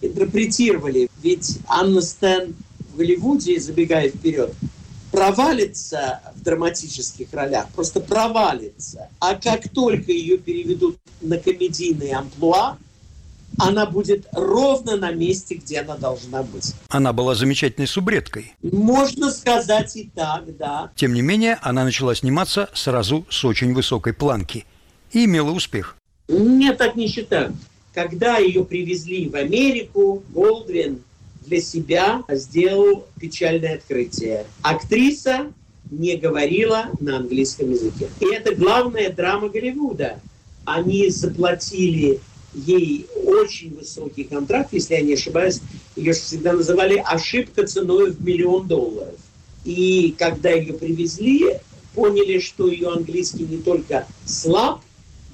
интерпретировали. 0.00 1.08
Ведь 1.22 1.58
Анна 1.66 2.00
Стэн 2.00 2.54
в 2.92 2.96
Голливуде, 2.96 3.58
забегая 3.58 4.10
вперед, 4.10 4.54
провалится 5.10 6.20
в 6.42 6.44
драматических 6.44 7.28
ролях, 7.32 7.68
просто 7.68 8.00
провалится. 8.00 9.08
А 9.20 9.36
как 9.36 9.68
только 9.68 10.10
ее 10.10 10.38
переведут 10.38 10.98
на 11.20 11.38
комедийные 11.38 12.16
амплуа, 12.16 12.76
она 13.58 13.86
будет 13.86 14.26
ровно 14.32 14.96
на 14.96 15.12
месте, 15.12 15.54
где 15.54 15.80
она 15.80 15.96
должна 15.96 16.42
быть. 16.42 16.74
Она 16.88 17.12
была 17.12 17.34
замечательной 17.34 17.86
субредкой. 17.86 18.54
Можно 18.62 19.30
сказать 19.30 19.94
и 19.96 20.10
так, 20.14 20.56
да. 20.56 20.90
Тем 20.96 21.14
не 21.14 21.22
менее, 21.22 21.58
она 21.62 21.84
начала 21.84 22.14
сниматься 22.14 22.68
сразу 22.74 23.24
с 23.30 23.44
очень 23.44 23.72
высокой 23.72 24.14
планки 24.14 24.64
и 25.12 25.26
имела 25.26 25.50
успех. 25.52 25.96
Нет, 26.28 26.78
так 26.78 26.96
не 26.96 27.06
считаю. 27.06 27.56
Когда 27.94 28.38
ее 28.38 28.64
привезли 28.64 29.28
в 29.28 29.36
Америку, 29.36 30.24
Голдвин 30.30 31.02
для 31.46 31.60
себя 31.60 32.22
сделал 32.30 33.06
печальное 33.20 33.74
открытие. 33.74 34.46
Актриса 34.62 35.52
не 35.92 36.16
говорила 36.16 36.86
на 37.00 37.18
английском 37.18 37.70
языке. 37.70 38.08
И 38.20 38.26
это 38.32 38.54
главная 38.54 39.10
драма 39.10 39.48
Голливуда. 39.48 40.18
Они 40.64 41.10
заплатили 41.10 42.20
ей 42.54 43.06
очень 43.24 43.74
высокий 43.76 44.24
контракт, 44.24 44.72
если 44.72 44.94
я 44.94 45.02
не 45.02 45.14
ошибаюсь, 45.14 45.60
ее 45.96 46.12
всегда 46.12 46.52
называли 46.52 47.02
ошибка 47.04 47.66
ценой 47.66 48.12
в 48.12 48.24
миллион 48.24 48.66
долларов. 48.66 49.18
И 49.64 50.14
когда 50.18 50.50
ее 50.50 50.74
привезли, 50.74 51.58
поняли, 51.94 52.38
что 52.38 52.68
ее 52.68 52.90
английский 52.90 53.44
не 53.44 53.58
только 53.58 54.06
слаб, 54.24 54.80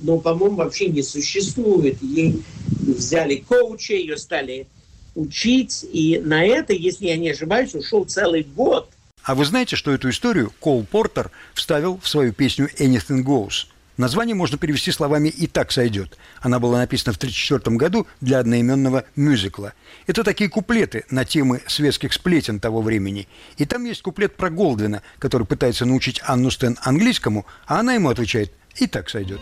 но, 0.00 0.18
по-моему, 0.18 0.56
вообще 0.56 0.88
не 0.88 1.02
существует. 1.02 2.00
Ей 2.02 2.42
взяли 2.80 3.36
коуча, 3.36 3.94
ее 3.94 4.16
стали 4.16 4.66
учить, 5.14 5.84
и 5.92 6.20
на 6.22 6.44
это, 6.44 6.72
если 6.72 7.06
я 7.06 7.16
не 7.16 7.30
ошибаюсь, 7.30 7.74
ушел 7.74 8.04
целый 8.04 8.44
год. 8.44 8.88
А 9.28 9.35
вы 9.35 9.44
знаете, 9.44 9.76
что 9.76 9.92
эту 9.92 10.08
историю 10.08 10.54
Кол 10.58 10.87
Портер 10.90 11.30
вставил 11.52 12.00
в 12.02 12.08
свою 12.08 12.32
песню 12.32 12.70
«Anything 12.78 13.23
Goes»? 13.23 13.66
Название 13.99 14.35
можно 14.35 14.56
перевести 14.56 14.90
словами 14.90 15.28
«и 15.28 15.47
так 15.47 15.70
сойдет». 15.70 16.16
Она 16.40 16.58
была 16.58 16.78
написана 16.78 17.12
в 17.12 17.18
1934 17.18 17.76
году 17.76 18.06
для 18.23 18.38
одноименного 18.38 19.04
мюзикла. 19.16 19.75
Это 20.06 20.25
такие 20.25 20.49
куплеты 20.49 21.04
на 21.11 21.26
темы 21.26 21.61
светских 21.66 22.14
сплетен 22.14 22.58
того 22.58 22.80
времени. 22.80 23.28
И 23.58 23.66
там 23.66 23.85
есть 23.85 24.00
куплет 24.00 24.35
про 24.35 24.49
Голдвина, 24.49 25.02
который 25.18 25.47
пытается 25.47 25.85
научить 25.85 26.23
Анну 26.25 26.50
Стен 26.50 26.78
английскому, 26.80 27.44
а 27.66 27.80
она 27.80 27.92
ему 27.92 28.08
отвечает 28.08 28.50
«и 28.76 28.87
так 28.87 29.11
сойдет». 29.11 29.40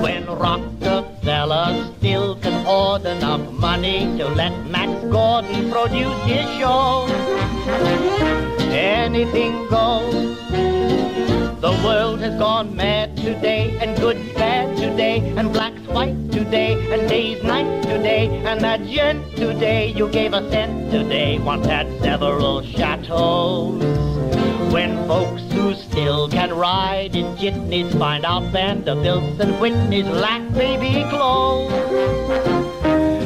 When 0.00 0.28
Rockefeller 1.24 1.94
still 1.98 2.34
can 2.36 2.64
hoard 2.64 3.06
enough 3.06 3.48
money 3.52 4.18
to 4.18 4.26
let 4.26 4.66
Max 4.66 4.90
Gordon 5.04 5.70
produce 5.70 6.20
his 6.24 6.44
show, 6.58 7.06
anything 8.72 9.68
goes. 9.68 10.36
The 11.60 11.80
world 11.84 12.20
has 12.20 12.36
gone 12.40 12.74
mad 12.74 13.16
today, 13.16 13.78
and 13.80 13.96
good's 14.00 14.32
bad 14.32 14.76
today, 14.76 15.20
and 15.36 15.52
black's 15.52 15.86
white 15.86 16.32
today, 16.32 16.72
and 16.92 17.08
day's 17.08 17.40
night 17.44 17.82
today, 17.84 18.26
and 18.44 18.60
that 18.60 18.84
gent 18.86 19.36
today 19.36 19.92
you 19.92 20.08
gave 20.08 20.32
a 20.32 20.50
cent 20.50 20.90
today 20.90 21.38
once 21.38 21.66
had 21.66 21.86
several 22.00 22.62
chateaus. 22.62 24.51
When 24.72 24.96
folks 25.06 25.42
who 25.52 25.74
still 25.74 26.30
can 26.30 26.50
ride 26.56 27.14
in 27.14 27.36
jitneys 27.36 27.92
find 27.98 28.24
out 28.24 28.42
Vanderbilts 28.44 29.38
and 29.38 29.52
Whitneys 29.60 30.08
lack 30.08 30.40
baby 30.54 31.04
clothes, 31.10 31.70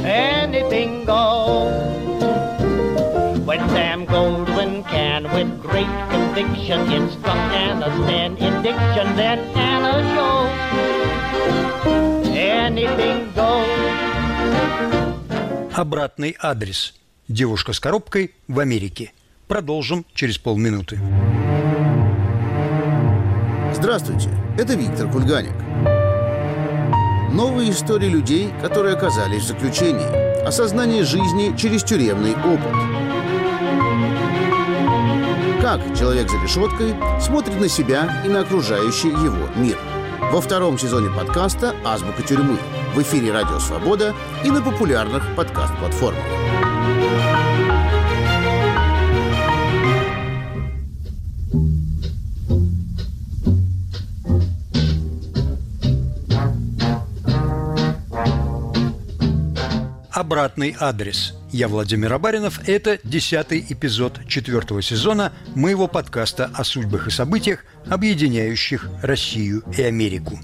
anything 0.05 1.05
goes. 1.05 1.71
When 3.47 3.61
Sam 3.71 4.07
Goldwyn 4.07 4.83
can 4.91 5.23
with 5.31 5.63
great 5.63 5.87
conviction 6.11 6.81
instruct 6.91 7.53
Anna 7.55 7.95
stand 8.03 8.39
in 8.39 8.63
diction, 8.65 9.07
then 9.15 9.39
Anna 9.55 10.03
shows 10.15 10.51
anything 12.35 13.31
goes. 13.39 13.71
Обратный 15.77 16.35
адрес. 16.41 16.95
Девушка 17.29 17.73
с 17.73 17.79
коробкой 17.79 18.35
в 18.49 18.59
Америке. 18.59 19.13
Продолжим 19.49 20.05
через 20.13 20.39
полминуты. 20.39 20.99
Здравствуйте, 23.73 24.31
это 24.59 24.75
Виктор 24.75 25.09
Кульганик. 25.09 25.55
Новые 27.33 27.71
истории 27.71 28.09
людей, 28.09 28.51
которые 28.61 28.97
оказались 28.97 29.43
в 29.43 29.49
заключении– 29.49 30.45
осознание 30.47 31.05
жизни 31.05 31.57
через 31.57 31.85
тюремный 31.85 32.33
опыт. 32.33 32.73
Как 35.61 35.81
человек 35.97 36.29
за 36.29 36.43
решеткой 36.43 36.97
смотрит 37.21 37.61
на 37.61 37.69
себя 37.69 38.23
и 38.25 38.29
на 38.29 38.41
окружающий 38.41 39.09
его 39.09 39.49
мир. 39.55 39.79
Во 40.33 40.41
втором 40.41 40.77
сезоне 40.77 41.11
подкаста 41.11 41.75
«Азбука 41.85 42.23
тюрьмы» 42.23 42.59
в 42.95 43.03
эфире 43.03 43.33
«Радио 43.33 43.61
Свобода» 43.61 44.13
и 44.45 44.51
на 44.51 44.61
популярных 44.61 45.23
подкаст-платформах. 45.37 46.25
Обратный 60.27 60.75
адрес. 60.81 61.35
Я 61.53 61.69
Владимир 61.69 62.13
Абаринов. 62.13 62.69
Это 62.69 62.99
десятый 63.05 63.65
эпизод 63.69 64.27
четвертого 64.27 64.83
сезона 64.83 65.33
моего 65.55 65.87
подкаста 65.87 66.51
о 66.53 66.65
судьбах 66.65 67.07
и 67.07 67.11
событиях, 67.13 67.65
объединяющих 67.89 68.89
Россию 69.03 69.63
и 69.79 69.83
Америку. 69.83 70.41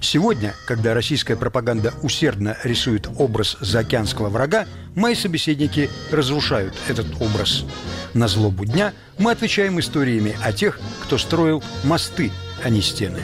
Сегодня, 0.00 0.54
когда 0.68 0.94
российская 0.94 1.34
пропаганда 1.34 1.92
усердно 2.04 2.56
рисует 2.62 3.08
образ 3.18 3.56
заокеанского 3.58 4.28
врага, 4.28 4.68
мои 4.94 5.16
собеседники 5.16 5.90
разрушают 6.12 6.76
этот 6.86 7.20
образ. 7.20 7.64
На 8.14 8.28
злобу 8.28 8.64
дня 8.64 8.92
мы 9.18 9.32
отвечаем 9.32 9.80
историями 9.80 10.36
о 10.44 10.52
тех, 10.52 10.78
кто 11.02 11.18
строил 11.18 11.60
мосты, 11.82 12.30
а 12.62 12.70
не 12.70 12.80
стены. 12.80 13.18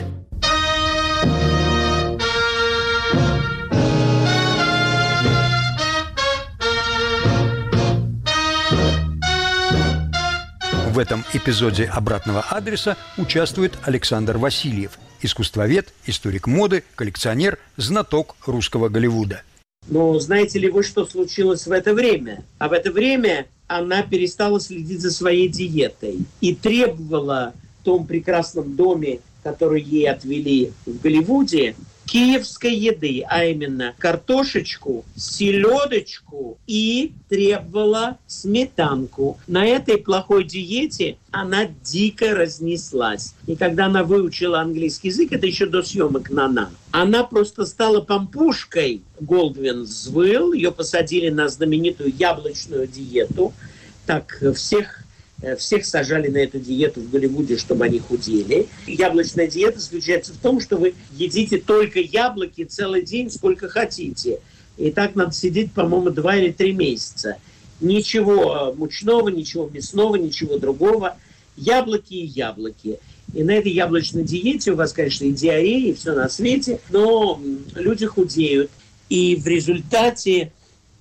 В 10.91 10.99
этом 10.99 11.23
эпизоде 11.31 11.85
«Обратного 11.85 12.41
адреса» 12.41 12.97
участвует 13.17 13.77
Александр 13.83 14.37
Васильев, 14.37 14.99
искусствовед, 15.21 15.93
историк 16.05 16.47
моды, 16.47 16.83
коллекционер, 16.95 17.59
знаток 17.77 18.35
русского 18.45 18.89
Голливуда. 18.89 19.43
Но 19.87 20.19
знаете 20.19 20.59
ли 20.59 20.69
вы, 20.69 20.83
что 20.83 21.05
случилось 21.05 21.65
в 21.65 21.71
это 21.71 21.93
время? 21.93 22.43
А 22.59 22.67
в 22.67 22.73
это 22.73 22.91
время 22.91 23.45
она 23.67 24.01
перестала 24.03 24.59
следить 24.59 24.99
за 24.99 25.11
своей 25.11 25.47
диетой 25.47 26.25
и 26.41 26.53
требовала 26.53 27.53
в 27.79 27.85
том 27.85 28.05
прекрасном 28.05 28.75
доме, 28.75 29.21
который 29.43 29.81
ей 29.81 30.09
отвели 30.09 30.73
в 30.85 30.99
Голливуде, 30.99 31.73
киевской 32.11 32.75
еды, 32.75 33.23
а 33.29 33.45
именно 33.45 33.95
картошечку, 33.97 35.05
селедочку 35.15 36.57
и 36.67 37.13
требовала 37.29 38.17
сметанку. 38.27 39.39
На 39.47 39.65
этой 39.65 39.97
плохой 39.97 40.43
диете 40.43 41.15
она 41.31 41.67
дико 41.81 42.35
разнеслась. 42.35 43.33
И 43.47 43.55
когда 43.55 43.85
она 43.85 44.03
выучила 44.03 44.59
английский 44.59 45.07
язык, 45.07 45.31
это 45.31 45.47
еще 45.47 45.67
до 45.67 45.83
съемок 45.83 46.29
«Нана», 46.29 46.69
она 46.91 47.23
просто 47.23 47.65
стала 47.65 48.01
помпушкой. 48.01 49.03
Голдвин 49.21 49.83
взвыл, 49.83 50.51
ее 50.51 50.73
посадили 50.73 51.29
на 51.29 51.47
знаменитую 51.47 52.13
яблочную 52.13 52.87
диету. 52.87 53.53
Так 54.05 54.43
всех 54.55 55.00
всех 55.57 55.85
сажали 55.85 56.27
на 56.27 56.37
эту 56.37 56.59
диету 56.59 57.01
в 57.01 57.09
Голливуде, 57.09 57.57
чтобы 57.57 57.85
они 57.85 57.99
худели. 57.99 58.67
Яблочная 58.85 59.47
диета 59.47 59.79
заключается 59.79 60.33
в 60.33 60.37
том, 60.37 60.59
что 60.59 60.77
вы 60.77 60.93
едите 61.13 61.57
только 61.57 61.99
яблоки 61.99 62.63
целый 62.63 63.01
день, 63.01 63.29
сколько 63.31 63.67
хотите. 63.67 64.39
И 64.77 64.91
так 64.91 65.15
надо 65.15 65.31
сидеть, 65.33 65.73
по-моему, 65.73 66.09
два 66.11 66.35
или 66.35 66.51
три 66.51 66.73
месяца. 66.73 67.37
Ничего 67.79 68.71
э, 68.71 68.77
мучного, 68.77 69.29
ничего 69.29 69.69
мясного, 69.69 70.15
ничего 70.15 70.57
другого. 70.57 71.17
Яблоки 71.57 72.13
и 72.13 72.25
яблоки. 72.25 72.99
И 73.33 73.43
на 73.43 73.51
этой 73.51 73.71
яблочной 73.71 74.23
диете 74.23 74.71
у 74.71 74.75
вас, 74.75 74.93
конечно, 74.93 75.25
и 75.25 75.31
диарея, 75.31 75.91
и 75.91 75.93
все 75.93 76.13
на 76.13 76.29
свете, 76.29 76.79
но 76.89 77.41
люди 77.75 78.05
худеют. 78.05 78.69
И 79.09 79.35
в 79.35 79.47
результате 79.47 80.51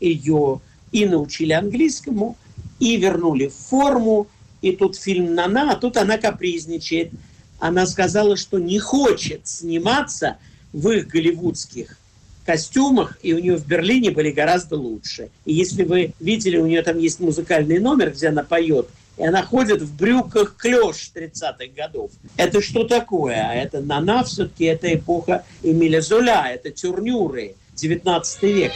ее 0.00 0.61
и 0.92 1.07
научили 1.07 1.53
английскому, 1.53 2.37
и 2.80 2.96
вернули 2.96 3.46
в 3.46 3.54
форму, 3.54 4.26
и 4.62 4.72
тут 4.72 4.96
фильм 4.96 5.34
«Нана», 5.34 5.72
а 5.72 5.76
тут 5.76 5.96
она 5.96 6.18
капризничает. 6.18 7.12
Она 7.60 7.86
сказала, 7.86 8.36
что 8.36 8.58
не 8.58 8.78
хочет 8.78 9.46
сниматься 9.46 10.38
в 10.72 10.88
их 10.90 11.08
голливудских 11.08 11.96
костюмах, 12.44 13.18
и 13.22 13.32
у 13.34 13.38
нее 13.38 13.56
в 13.56 13.66
Берлине 13.66 14.10
были 14.10 14.30
гораздо 14.30 14.76
лучше. 14.76 15.28
И 15.44 15.52
если 15.52 15.84
вы 15.84 16.14
видели, 16.18 16.56
у 16.56 16.66
нее 16.66 16.82
там 16.82 16.98
есть 16.98 17.20
музыкальный 17.20 17.78
номер, 17.78 18.10
где 18.10 18.28
она 18.28 18.42
поет, 18.42 18.88
и 19.18 19.24
она 19.24 19.42
ходит 19.42 19.82
в 19.82 19.96
брюках 19.96 20.56
клеш 20.56 21.12
30-х 21.14 21.66
годов. 21.76 22.10
Это 22.36 22.62
что 22.62 22.84
такое? 22.84 23.46
А 23.48 23.54
это 23.54 23.80
Нана 23.80 24.24
все-таки, 24.24 24.64
это 24.64 24.92
эпоха 24.92 25.44
Эмиля 25.62 26.00
Золя, 26.00 26.46
это 26.50 26.70
тюрнюры, 26.70 27.54
19 27.74 28.42
век. 28.42 28.72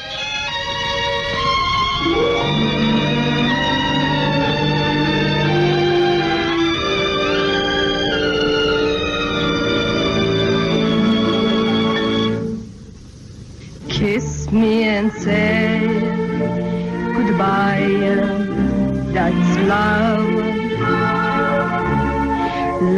Kiss 14.05 14.51
me 14.53 14.83
and 14.83 15.11
say 15.25 15.81
goodbye. 17.17 17.89
That's 19.15 19.53
love. 19.73 20.29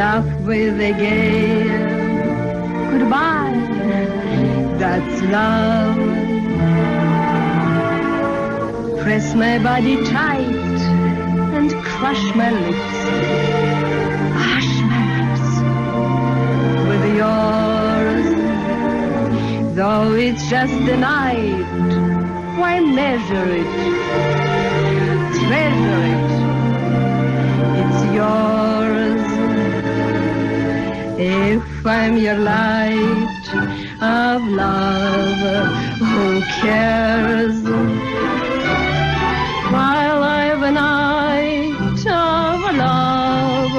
Laugh 0.00 0.30
with 0.48 0.80
a 0.90 0.92
gay 1.04 1.62
goodbye. 2.90 3.60
That's 4.82 5.16
love. 5.36 5.96
Press 9.02 9.26
my 9.42 9.54
body 9.68 9.96
tight 10.06 10.80
and 11.58 11.70
crush 11.90 12.24
my 12.40 12.50
lips. 12.64 12.98
Hush 14.48 14.72
my 14.90 15.02
lips 15.20 15.50
with 16.88 17.16
yours. 17.16 17.65
Though 19.76 20.14
it's 20.14 20.48
just 20.48 20.72
a 20.72 20.96
night, 20.96 21.66
why 22.56 22.80
measure 22.80 23.48
it? 23.60 23.70
Treasure 25.36 26.02
it. 26.14 26.30
It's 27.82 28.00
yours. 28.16 29.20
If 31.20 31.86
I'm 31.86 32.16
your 32.16 32.38
light 32.38 33.46
of 34.00 34.48
love, 34.48 35.42
who 36.00 36.40
cares? 36.62 37.60
While 39.70 40.22
I've 40.24 40.62
a 40.62 40.72
night 40.72 42.00
of 42.06 42.60
love, 42.76 43.74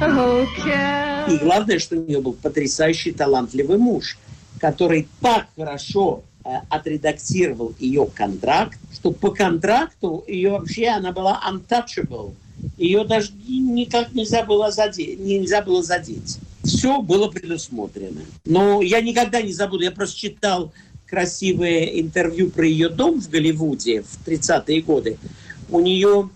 who 0.00 0.46
cares? 0.64 1.30
И 1.30 1.36
главное, 1.36 1.78
что 1.78 1.96
у 1.96 2.04
нее 2.04 2.22
был 2.22 2.32
потрясающий 2.32 3.12
талантливый 3.12 3.76
муж, 3.76 4.16
который 4.62 5.08
так 5.20 5.48
хорошо 5.56 6.22
э, 6.44 6.50
отредактировал 6.68 7.74
ее 7.80 8.06
контракт, 8.06 8.78
что 8.94 9.10
по 9.10 9.32
контракту 9.32 10.22
ее 10.28 10.52
вообще 10.52 10.86
она 10.86 11.10
была 11.10 11.42
untouchable. 11.50 12.32
Ее 12.78 13.04
даже 13.04 13.32
никак 13.48 14.14
нельзя 14.14 14.44
было 14.44 14.70
задеть. 14.70 15.18
Нельзя 15.18 15.62
было 15.62 15.82
задеть. 15.82 16.38
Все 16.62 17.02
было 17.02 17.28
предусмотрено. 17.28 18.20
Но 18.44 18.82
я 18.82 19.00
никогда 19.00 19.42
не 19.42 19.52
забуду, 19.52 19.82
я 19.82 19.90
просто 19.90 20.16
читал 20.16 20.72
красивое 21.08 21.86
интервью 22.00 22.48
про 22.48 22.64
ее 22.64 22.88
дом 22.88 23.20
в 23.20 23.28
Голливуде 23.28 24.02
в 24.02 24.28
30-е 24.28 24.80
годы. 24.82 25.18
У 25.70 25.80
нее 25.80 26.30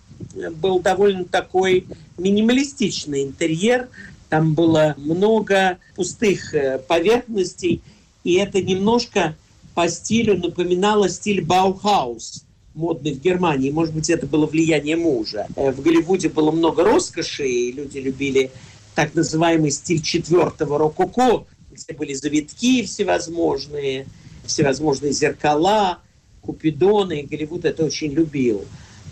был 0.57 0.81
довольно 0.81 1.23
такой 1.23 1.87
минималистичный 2.17 3.23
интерьер, 3.23 3.87
там 4.27 4.53
было 4.53 4.95
много 4.97 5.77
пустых 5.95 6.53
э, 6.53 6.79
поверхностей, 6.79 7.81
и 8.27 8.33
это 8.33 8.61
немножко 8.61 9.37
по 9.73 9.87
стилю 9.87 10.37
напоминало 10.37 11.07
стиль 11.07 11.41
Баухаус, 11.41 12.43
модный 12.73 13.13
в 13.13 13.21
Германии. 13.21 13.71
Может 13.71 13.93
быть, 13.93 14.09
это 14.09 14.27
было 14.27 14.45
влияние 14.45 14.97
мужа. 14.97 15.47
Э, 15.55 15.71
В 15.71 15.81
Голливуде 15.81 16.27
было 16.27 16.51
много 16.51 16.83
роскоши, 16.83 17.47
и 17.47 17.71
люди 17.71 17.99
любили 17.99 18.51
так 18.95 19.15
называемый 19.15 19.71
стиль 19.71 20.01
четвертого 20.01 20.77
рококо, 20.77 21.45
где 21.71 21.93
были 21.93 22.13
завитки 22.13 22.83
всевозможные, 22.83 24.07
всевозможные 24.45 25.13
зеркала, 25.13 25.99
купидоны, 26.41 27.21
и 27.21 27.25
Голливуд 27.25 27.63
это 27.63 27.85
очень 27.85 28.11
любил. 28.11 28.65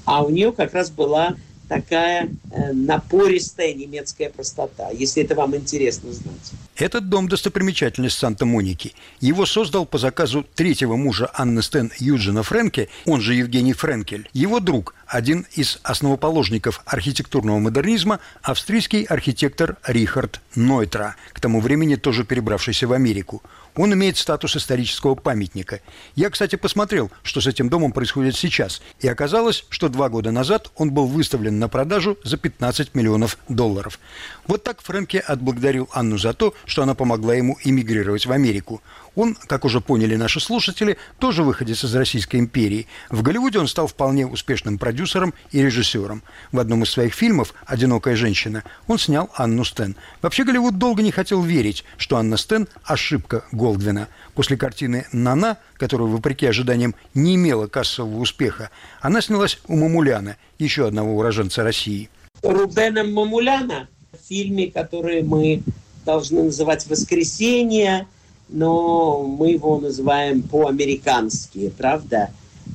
А 0.03 0.25
у 0.25 0.29
нее 0.29 0.51
как 0.51 0.73
раз 0.73 0.89
была 0.91 1.37
такая 1.69 2.31
э, 2.51 2.73
напористая 2.73 3.73
немецкая 3.73 4.29
простота, 4.29 4.89
если 4.89 5.23
это 5.23 5.35
вам 5.35 5.55
интересно 5.55 6.11
знать. 6.11 6.51
Этот 6.75 7.07
дом– 7.07 7.27
достопримечательность 7.29 8.17
Санта-Моники. 8.17 8.93
Его 9.21 9.45
создал 9.45 9.85
по 9.85 9.97
заказу 9.97 10.45
третьего 10.55 10.97
мужа 10.97 11.29
Анны 11.33 11.61
Стен 11.61 11.89
Юджина 11.99 12.43
Френке, 12.43 12.89
он 13.05 13.21
же 13.21 13.33
Евгений 13.33 13.73
Френкель, 13.73 14.29
его 14.33 14.59
друг, 14.59 14.93
один 15.07 15.45
из 15.53 15.79
основоположников 15.83 16.81
архитектурного 16.85 17.59
модернизма, 17.59 18.19
австрийский 18.41 19.03
архитектор 19.03 19.77
Рихард 19.85 20.41
Нойтра, 20.55 21.15
к 21.33 21.39
тому 21.39 21.59
времени 21.59 21.95
тоже 21.95 22.23
перебравшийся 22.23 22.87
в 22.87 22.93
Америку. 22.93 23.41
Он 23.75 23.93
имеет 23.93 24.17
статус 24.17 24.55
исторического 24.55 25.15
памятника. 25.15 25.81
Я, 26.15 26.29
кстати, 26.29 26.55
посмотрел, 26.55 27.11
что 27.23 27.41
с 27.41 27.47
этим 27.47 27.67
домом 27.67 27.91
происходит 27.91 28.35
сейчас. 28.35 28.81
И 29.01 29.07
оказалось, 29.07 29.65
что 29.69 29.89
два 29.89 30.07
года 30.07 30.31
назад 30.31 30.71
он 30.77 30.91
был 30.91 31.07
выставлен 31.07 31.59
на 31.59 31.67
продажу 31.67 32.17
за 32.23 32.37
15 32.37 32.95
миллионов 32.95 33.37
долларов. 33.49 33.99
Вот 34.47 34.63
так 34.63 34.81
Фрэнки 34.81 35.17
отблагодарил 35.17 35.89
Анну 35.91 36.17
за 36.17 36.33
то, 36.33 36.53
что 36.65 36.83
она 36.83 36.95
помогла 36.95 37.35
ему 37.35 37.57
эмигрировать 37.63 38.25
в 38.25 38.31
Америку. 38.31 38.81
Он, 39.15 39.35
как 39.47 39.65
уже 39.65 39.81
поняли 39.81 40.15
наши 40.15 40.39
слушатели, 40.39 40.97
тоже 41.19 41.43
выходец 41.43 41.83
из 41.83 41.95
Российской 41.95 42.37
империи. 42.37 42.87
В 43.09 43.21
Голливуде 43.21 43.59
он 43.59 43.67
стал 43.67 43.87
вполне 43.87 44.27
успешным 44.27 44.77
продюсером 44.77 45.33
и 45.51 45.61
режиссером. 45.61 46.21
В 46.51 46.59
одном 46.59 46.83
из 46.83 46.89
своих 46.89 47.13
фильмов 47.13 47.53
«Одинокая 47.65 48.15
женщина» 48.15 48.63
он 48.87 48.99
снял 48.99 49.29
Анну 49.35 49.63
Стен. 49.63 49.95
Вообще 50.21 50.43
Голливуд 50.43 50.77
долго 50.77 51.01
не 51.01 51.11
хотел 51.11 51.41
верить, 51.41 51.85
что 51.97 52.17
Анна 52.17 52.37
Стен– 52.37 52.67
ошибка 52.83 53.45
Голдвина. 53.51 54.07
После 54.33 54.57
картины 54.57 55.05
«Нана», 55.11 55.57
которая, 55.77 56.07
вопреки 56.07 56.45
ожиданиям, 56.45 56.93
не 57.13 57.35
имела 57.35 57.67
кассового 57.67 58.19
успеха, 58.19 58.69
она 59.01 59.21
снялась 59.21 59.59
у 59.67 59.77
Мамуляна, 59.77 60.37
еще 60.59 60.87
одного 60.87 61.17
уроженца 61.17 61.63
России. 61.63 62.09
Рубена 62.41 63.03
Мамуляна 63.03 63.87
в 64.11 64.27
фильме, 64.27 64.69
который 64.69 65.23
мы 65.23 65.61
должны 66.05 66.43
называть 66.43 66.85
«Воскресенье», 66.87 68.07
но 68.49 69.23
мы 69.23 69.51
его 69.51 69.79
называем 69.79 70.41
по-американски, 70.43 71.71
правда? 71.77 72.31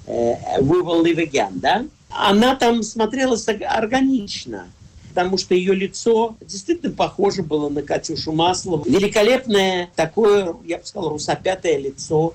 Э, 0.07 0.61
We 0.61 0.83
will 0.83 1.03
live 1.05 1.19
again, 1.19 1.53
да? 1.55 1.85
Она 2.11 2.57
там 2.57 2.83
смотрелась 2.83 3.47
органично, 3.49 4.69
потому 5.11 5.39
что 5.39 5.55
ее 5.55 5.75
лицо 5.75 6.37
действительно 6.41 6.93
похоже 6.93 7.43
было 7.43 7.69
на 7.69 7.83
Катюшу 7.83 8.33
Маслову. 8.33 8.85
Великолепное 8.89 9.91
такое, 9.95 10.55
я 10.65 10.79
бы 10.79 10.85
сказал, 10.85 11.11
русопятое 11.11 11.79
лицо, 11.79 12.35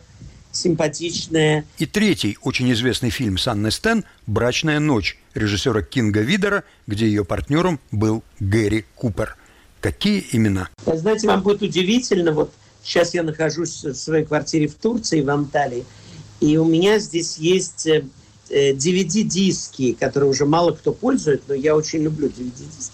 симпатичное. 0.54 1.66
И 1.78 1.86
третий 1.86 2.38
очень 2.42 2.72
известный 2.72 3.10
фильм 3.10 3.38
с 3.38 3.48
Анной 3.48 3.72
Стен 3.72 4.06
«Брачная 4.26 4.80
ночь» 4.80 5.18
режиссера 5.34 5.82
Кинга 5.82 6.22
Видера, 6.22 6.64
где 6.88 7.08
ее 7.08 7.26
партнером 7.26 7.80
был 7.92 8.24
Гэри 8.40 8.86
Купер. 8.96 9.36
Какие 9.82 10.26
имена? 10.32 10.70
Знаете, 10.86 11.28
вам 11.28 11.44
будет 11.44 11.62
удивительно, 11.62 12.32
вот 12.32 12.54
Сейчас 12.86 13.16
я 13.16 13.24
нахожусь 13.24 13.84
в 13.84 13.96
своей 13.96 14.26
квартире 14.26 14.68
в 14.68 14.76
Турции, 14.76 15.22
в 15.22 15.30
Анталии, 15.32 15.86
и 16.40 16.56
у 16.58 16.66
меня 16.66 17.00
здесь 17.00 17.38
есть 17.38 17.88
DVD-диски, 18.50 19.94
э, 19.94 19.96
которые 19.96 20.30
уже 20.30 20.46
мало 20.46 20.72
кто 20.72 20.94
пользует, 20.94 21.42
но 21.48 21.56
я 21.56 21.76
очень 21.76 22.04
люблю 22.04 22.28
DVD-диски. 22.28 22.94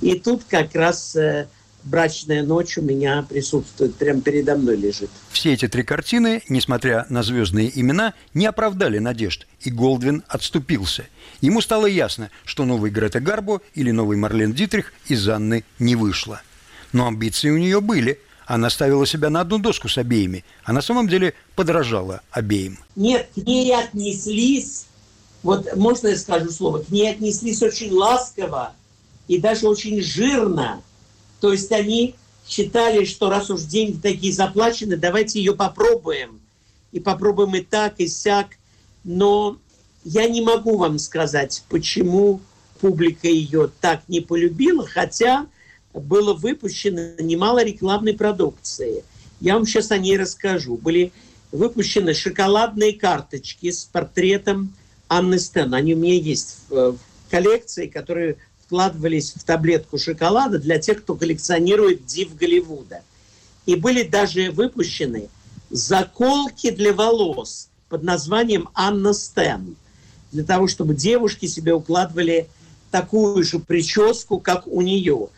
И 0.00 0.18
тут 0.18 0.44
как 0.48 0.74
раз 0.74 1.14
э, 1.16 1.48
брачная 1.84 2.44
ночь 2.44 2.78
у 2.78 2.82
меня 2.82 3.26
присутствует, 3.28 3.94
прямо 3.96 4.22
передо 4.22 4.56
мной 4.56 4.76
лежит. 4.76 5.10
Все 5.30 5.52
эти 5.52 5.68
три 5.68 5.82
картины, 5.82 6.42
несмотря 6.48 7.04
на 7.10 7.22
звездные 7.22 7.70
имена, 7.78 8.14
не 8.32 8.46
оправдали 8.46 8.98
надежд, 8.98 9.46
и 9.60 9.70
Голдвин 9.70 10.22
отступился. 10.28 11.04
Ему 11.42 11.60
стало 11.60 11.84
ясно, 11.84 12.30
что 12.46 12.64
новый 12.64 12.90
Грета 12.90 13.20
Гарбо 13.20 13.60
или 13.74 13.90
новый 13.90 14.16
Марлен 14.16 14.54
Дитрих 14.54 14.94
из 15.08 15.28
Анны 15.28 15.62
не 15.78 15.94
вышло. 15.94 16.40
Но 16.92 17.06
амбиции 17.06 17.50
у 17.50 17.58
нее 17.58 17.82
были– 17.82 18.18
она 18.46 18.70
ставила 18.70 19.04
себя 19.06 19.28
на 19.28 19.40
одну 19.40 19.58
доску 19.58 19.88
с 19.88 19.98
обеими, 19.98 20.44
а 20.64 20.72
на 20.72 20.80
самом 20.80 21.08
деле 21.08 21.34
подражала 21.54 22.22
обеим. 22.30 22.78
Нет, 22.94 23.28
к 23.34 23.38
ней 23.38 23.74
отнеслись, 23.74 24.86
вот 25.42 25.76
можно 25.76 26.08
я 26.08 26.16
скажу 26.16 26.50
слово, 26.50 26.78
к 26.78 26.88
ней 26.88 27.10
отнеслись 27.10 27.62
очень 27.62 27.92
ласково 27.92 28.72
и 29.28 29.38
даже 29.38 29.68
очень 29.68 30.00
жирно. 30.00 30.80
То 31.40 31.52
есть 31.52 31.72
они 31.72 32.14
считали, 32.46 33.04
что 33.04 33.28
раз 33.28 33.50
уж 33.50 33.62
деньги 33.62 33.98
такие 33.98 34.32
заплачены, 34.32 34.96
давайте 34.96 35.40
ее 35.40 35.54
попробуем. 35.54 36.40
И 36.92 37.00
попробуем 37.00 37.54
и 37.56 37.60
так, 37.60 37.94
и 37.98 38.06
сяк. 38.06 38.56
Но 39.04 39.58
я 40.04 40.28
не 40.28 40.40
могу 40.40 40.78
вам 40.78 40.98
сказать, 40.98 41.64
почему 41.68 42.40
публика 42.80 43.26
ее 43.26 43.70
так 43.80 44.02
не 44.08 44.20
полюбила, 44.20 44.86
хотя 44.86 45.46
было 46.00 46.34
выпущено 46.34 47.12
немало 47.18 47.64
рекламной 47.64 48.14
продукции. 48.14 49.04
Я 49.40 49.54
вам 49.54 49.66
сейчас 49.66 49.90
о 49.90 49.98
ней 49.98 50.16
расскажу. 50.16 50.76
Были 50.76 51.12
выпущены 51.52 52.14
шоколадные 52.14 52.92
карточки 52.92 53.70
с 53.70 53.84
портретом 53.84 54.74
Анны 55.08 55.38
Стен. 55.38 55.74
Они 55.74 55.94
у 55.94 55.98
меня 55.98 56.14
есть 56.14 56.58
в 56.68 56.96
коллекции, 57.30 57.86
которые 57.86 58.36
вкладывались 58.64 59.32
в 59.32 59.44
таблетку 59.44 59.98
шоколада 59.98 60.58
для 60.58 60.78
тех, 60.78 61.02
кто 61.02 61.14
коллекционирует 61.14 62.04
див 62.04 62.36
Голливуда. 62.36 63.02
И 63.64 63.76
были 63.76 64.02
даже 64.02 64.50
выпущены 64.50 65.28
заколки 65.70 66.70
для 66.70 66.92
волос 66.92 67.68
под 67.88 68.02
названием 68.02 68.68
Анна 68.74 69.14
Стен. 69.14 69.76
Для 70.32 70.44
того, 70.44 70.66
чтобы 70.66 70.94
девушки 70.94 71.46
себе 71.46 71.72
укладывали 71.72 72.48
такую 72.90 73.44
же 73.44 73.58
прическу, 73.58 74.38
как 74.38 74.66
у 74.66 74.80
нее. 74.82 75.28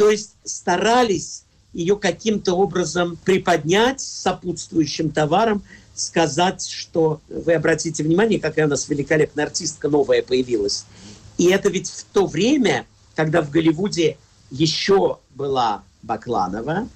То 0.00 0.08
есть 0.08 0.30
старались 0.44 1.42
ее 1.74 1.94
каким-то 1.94 2.54
образом 2.54 3.18
приподнять 3.22 4.00
сопутствующим 4.00 5.10
товаром, 5.10 5.62
сказать, 5.94 6.66
что 6.66 7.20
вы 7.28 7.52
обратите 7.52 8.02
внимание, 8.02 8.40
какая 8.40 8.64
у 8.64 8.70
нас 8.70 8.88
великолепная 8.88 9.44
артистка 9.44 9.90
новая 9.90 10.22
появилась. 10.22 10.86
И 11.36 11.50
это 11.50 11.68
ведь 11.68 11.90
в 11.90 12.04
то 12.14 12.24
время, 12.24 12.86
когда 13.14 13.42
в 13.42 13.50
Голливуде 13.50 14.16
еще 14.50 15.18
была 15.34 15.82
Бакланова, 16.00 16.88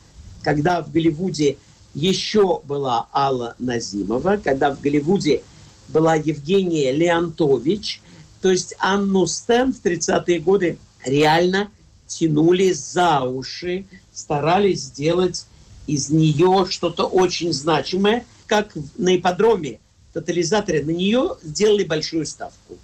когда 0.42 0.80
в 0.80 0.90
Голливуде 0.90 1.58
еще 1.92 2.62
была 2.64 3.06
Алла 3.12 3.54
Назимова, 3.58 4.40
когда 4.42 4.74
в 4.74 4.80
Голливуде 4.80 5.42
была 5.88 6.14
Евгения 6.14 6.90
Леонтович, 6.90 8.00
то 8.40 8.50
есть 8.50 8.74
Анну 8.78 9.26
Стен 9.26 9.74
в 9.74 9.84
30-е 9.84 10.40
годы 10.40 10.78
реально 11.04 11.68
тянули 12.06 12.72
за 12.72 13.22
уши, 13.22 13.86
старались 14.12 14.82
сделать 14.82 15.46
из 15.86 16.10
нее 16.10 16.66
что-то 16.68 17.04
очень 17.04 17.52
значимое, 17.52 18.24
как 18.46 18.72
на 18.96 19.16
ипподроме, 19.16 19.80
тотализаторе. 20.12 20.84
На 20.84 20.90
нее 20.90 21.36
сделали 21.42 21.84
большую 21.84 22.26
ставку. 22.26 22.78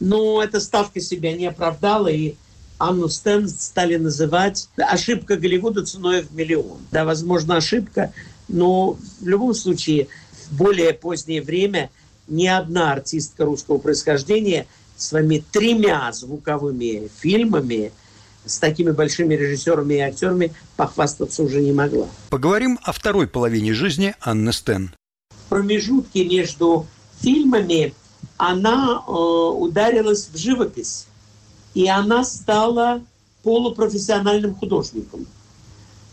Но 0.00 0.42
эта 0.42 0.60
ставка 0.60 1.00
себя 1.00 1.32
не 1.32 1.46
оправдала, 1.46 2.08
и 2.08 2.34
Анну 2.78 3.08
Стэн 3.08 3.48
стали 3.48 3.96
называть 3.96 4.68
ошибка 4.76 5.36
Голливуда 5.36 5.84
ценой 5.84 6.22
в 6.22 6.34
миллион. 6.34 6.78
Да, 6.90 7.04
возможно, 7.04 7.56
ошибка, 7.56 8.12
но 8.48 8.98
в 9.20 9.26
любом 9.26 9.54
случае 9.54 10.08
в 10.48 10.56
более 10.56 10.92
позднее 10.92 11.42
время 11.42 11.90
ни 12.26 12.46
одна 12.46 12.92
артистка 12.92 13.44
русского 13.44 13.78
происхождения 13.78 14.66
своими 14.96 15.44
тремя 15.52 16.10
звуковыми 16.12 17.10
фильмами– 17.20 17.92
с 18.46 18.58
такими 18.58 18.90
большими 18.90 19.34
режиссерами 19.34 19.94
и 19.94 20.00
актерами 20.00 20.52
похвастаться 20.76 21.42
уже 21.42 21.60
не 21.60 21.72
могла. 21.72 22.06
Поговорим 22.30 22.78
о 22.82 22.92
второй 22.92 23.26
половине 23.26 23.72
жизни 23.72 24.14
Анны 24.20 24.52
Стен. 24.52 24.94
В 25.30 25.48
промежутке 25.48 26.24
между 26.24 26.86
фильмами 27.20 27.94
она 28.36 29.02
э, 29.06 29.10
ударилась 29.10 30.28
в 30.32 30.36
живопись, 30.36 31.06
и 31.74 31.88
она 31.88 32.24
стала 32.24 33.02
полупрофессиональным 33.42 34.54
художником. 34.54 35.26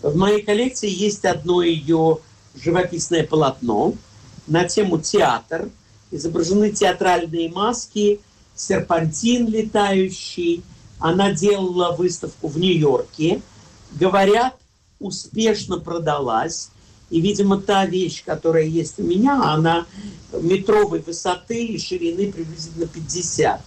В 0.01 0.15
моей 0.15 0.41
коллекции 0.41 0.89
есть 0.89 1.25
одно 1.25 1.61
ее 1.61 2.19
живописное 2.55 3.25
полотно 3.25 3.93
на 4.47 4.65
тему 4.65 4.99
театр. 4.99 5.69
Изображены 6.11 6.71
театральные 6.71 7.49
маски, 7.49 8.19
серпантин 8.55 9.47
летающий– 9.47 10.63
она 11.01 11.31
делала 11.31 11.93
выставку 11.95 12.47
в 12.47 12.57
Нью-Йорке. 12.57 13.41
Говорят, 13.99 14.55
успешно 14.99 15.79
продалась. 15.79 16.69
И, 17.09 17.19
видимо, 17.19 17.59
та 17.59 17.85
вещь, 17.85 18.23
которая 18.23 18.63
есть 18.63 18.99
у 18.99 19.03
меня, 19.03 19.51
она 19.51 19.85
метровой 20.31 20.99
высоты 21.05 21.65
и 21.65 21.77
ширины 21.77 22.31
приблизительно 22.31 22.87
50. 22.87 23.61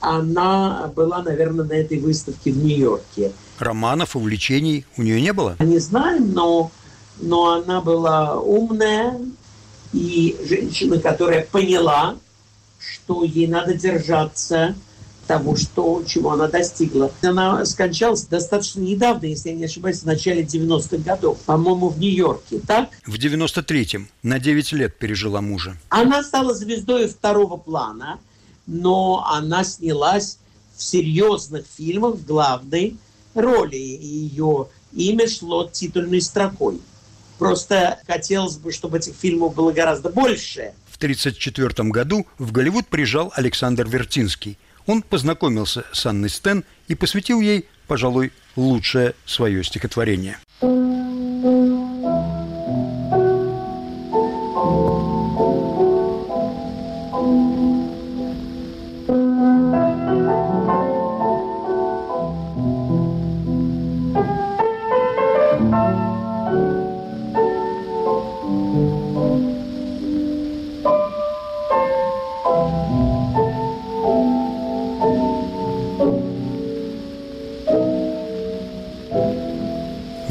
Она 0.00 0.92
была, 0.94 1.22
наверное, 1.22 1.66
на 1.66 1.72
этой 1.72 1.98
выставке 1.98 2.52
в 2.52 2.56
Нью-Йорке. 2.56 3.32
Романов, 3.58 4.16
увлечений 4.16 4.86
у 4.96 5.02
нее 5.02 5.20
не 5.20 5.32
было? 5.32 5.56
Не 5.58 5.78
знаю, 5.78 6.22
но, 6.24 6.70
но 7.20 7.52
она 7.52 7.80
была 7.80 8.40
умная 8.40 9.20
и 9.92 10.36
женщина, 10.48 10.98
которая 10.98 11.46
поняла, 11.50 12.16
что 12.78 13.24
ей 13.24 13.46
надо 13.46 13.74
держаться 13.74 14.74
того, 15.26 15.56
что, 15.56 16.02
чего 16.06 16.32
она 16.32 16.48
достигла. 16.48 17.10
Она 17.22 17.64
скончалась 17.64 18.26
достаточно 18.26 18.80
недавно, 18.80 19.26
если 19.26 19.50
я 19.50 19.54
не 19.54 19.64
ошибаюсь, 19.64 20.00
в 20.00 20.06
начале 20.06 20.42
90-х 20.42 20.98
годов, 20.98 21.38
по-моему, 21.40 21.88
в 21.88 21.98
Нью-Йорке, 21.98 22.60
так? 22.66 22.90
В 23.06 23.16
93-м, 23.16 24.08
на 24.22 24.38
9 24.38 24.72
лет 24.72 24.98
пережила 24.98 25.40
мужа. 25.40 25.76
Она 25.88 26.22
стала 26.22 26.54
звездой 26.54 27.08
второго 27.08 27.56
плана, 27.56 28.18
но 28.66 29.26
она 29.30 29.64
снялась 29.64 30.38
в 30.76 30.82
серьезных 30.82 31.64
фильмах 31.76 32.16
в 32.16 32.26
главной 32.26 32.96
роли. 33.34 33.76
И 33.76 34.06
ее 34.06 34.68
имя 34.92 35.28
шло 35.28 35.68
титульной 35.70 36.20
строкой. 36.20 36.80
Просто 37.38 37.98
хотелось 38.06 38.56
бы, 38.56 38.72
чтобы 38.72 38.98
этих 38.98 39.14
фильмов 39.14 39.54
было 39.54 39.72
гораздо 39.72 40.10
больше. 40.10 40.72
В 40.88 40.96
1934 40.96 41.88
году 41.90 42.26
в 42.38 42.52
Голливуд 42.52 42.86
приезжал 42.86 43.32
Александр 43.34 43.88
Вертинский. 43.88 44.56
Он 44.86 45.02
познакомился 45.02 45.84
с 45.92 46.06
Анной 46.06 46.28
Стен 46.28 46.64
и 46.88 46.94
посвятил 46.94 47.40
ей, 47.40 47.66
пожалуй, 47.86 48.32
лучшее 48.56 49.14
свое 49.24 49.64
стихотворение. 49.64 50.38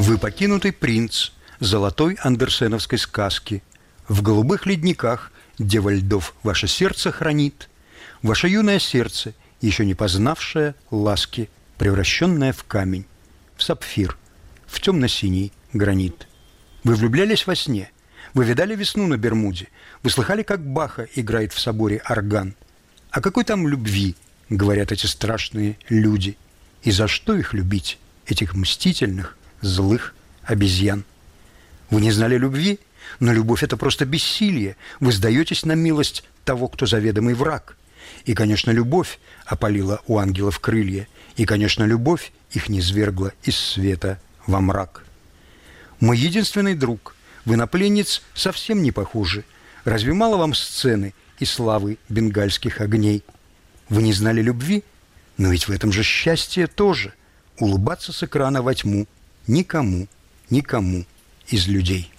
Вы 0.05 0.17
покинутый 0.17 0.73
принц 0.73 1.31
золотой 1.61 2.17
андерсеновской 2.21 2.97
сказки. 2.97 3.63
В 4.09 4.21
голубых 4.21 4.65
ледниках 4.65 5.31
дева 5.57 5.93
льдов 5.93 6.35
ваше 6.43 6.67
сердце 6.67 7.09
хранит. 7.09 7.69
Ваше 8.21 8.49
юное 8.49 8.79
сердце, 8.79 9.33
еще 9.61 9.85
не 9.85 9.95
познавшее 9.95 10.75
ласки, 10.91 11.49
превращенное 11.77 12.51
в 12.51 12.65
камень, 12.65 13.05
в 13.55 13.63
сапфир, 13.63 14.17
в 14.67 14.81
темно-синий 14.81 15.53
гранит. 15.71 16.27
Вы 16.83 16.95
влюблялись 16.95 17.47
во 17.47 17.55
сне, 17.55 17.89
вы 18.33 18.43
видали 18.43 18.75
весну 18.75 19.07
на 19.07 19.15
Бермуде, 19.15 19.69
вы 20.03 20.09
слыхали, 20.09 20.43
как 20.43 20.59
Баха 20.61 21.07
играет 21.15 21.53
в 21.53 21.61
соборе 21.61 22.01
орган. 22.09 22.55
О 23.09 23.21
какой 23.21 23.45
там 23.45 23.69
любви, 23.69 24.17
говорят 24.49 24.91
эти 24.91 25.05
страшные 25.05 25.77
люди, 25.87 26.35
и 26.81 26.91
за 26.91 27.07
что 27.07 27.37
их 27.37 27.53
любить, 27.53 27.99
этих 28.27 28.53
мстительных, 28.53 29.37
злых 29.63 30.13
обезьян. 30.43 31.05
Вы 31.89 32.01
не 32.01 32.11
знали 32.11 32.37
любви, 32.37 32.79
но 33.19 33.33
любовь– 33.33 33.63
это 33.63 33.77
просто 33.77 34.05
бессилие. 34.05 34.75
Вы 34.99 35.11
сдаетесь 35.11 35.65
на 35.65 35.73
милость 35.73 36.23
того, 36.45 36.67
кто 36.67 36.85
заведомый 36.85 37.33
враг. 37.33 37.77
И, 38.25 38.33
конечно, 38.33 38.71
любовь 38.71 39.19
опалила 39.45 40.01
у 40.07 40.17
ангелов 40.17 40.59
крылья. 40.59 41.07
И, 41.35 41.45
конечно, 41.45 41.83
любовь 41.83 42.31
их 42.51 42.69
не 42.69 42.81
свергла 42.81 43.33
из 43.43 43.57
света 43.57 44.19
во 44.45 44.61
мрак. 44.61 45.03
Мой 45.99 46.17
единственный 46.17 46.75
друг, 46.75 47.15
вы 47.45 47.55
на 47.55 47.65
пленниц 47.65 48.21
совсем 48.33 48.83
не 48.83 48.91
похожи. 48.91 49.45
Разве 49.85 50.13
мало 50.13 50.37
вам 50.37 50.53
сцены 50.53 51.13
и 51.39 51.45
славы 51.45 51.97
бенгальских 52.09 52.81
огней? 52.81 53.23
Вы 53.89 54.03
не 54.03 54.13
знали 54.13 54.41
любви? 54.41 54.83
Но 55.37 55.49
ведь 55.51 55.67
в 55.67 55.71
этом 55.71 55.91
же 55.91 56.03
счастье 56.03 56.67
тоже– 56.67 57.13
улыбаться 57.59 58.11
с 58.11 58.23
экрана 58.23 58.61
во 58.61 58.73
тьму– 58.73 59.07
никому, 59.47 60.07
никому 60.49 61.05
из 61.47 61.67
людей. 61.67 62.11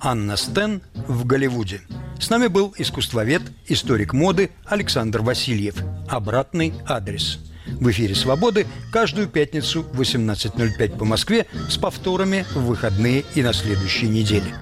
Анна 0.00 0.36
Стен 0.36 0.82
в 1.06 1.24
Голливуде. 1.24 1.80
С 2.18 2.28
нами 2.28 2.48
был 2.48 2.74
искусствовед, 2.76 3.42
историк 3.66 4.12
моды 4.12 4.50
Александр 4.64 5.22
Васильев. 5.22 5.76
Обратный 6.08 6.72
адрес. 6.86 7.38
В 7.66 7.90
эфире 7.90 8.14
«Свободы» 8.14 8.66
каждую 8.92 9.28
пятницу 9.28 9.82
в 9.82 10.00
18.05 10.00 10.98
по 10.98 11.04
Москве 11.04 11.46
с 11.68 11.76
повторами 11.76 12.44
в 12.54 12.66
выходные 12.66 13.24
и 13.34 13.42
на 13.42 13.52
следующей 13.52 14.08
неделе. 14.08 14.54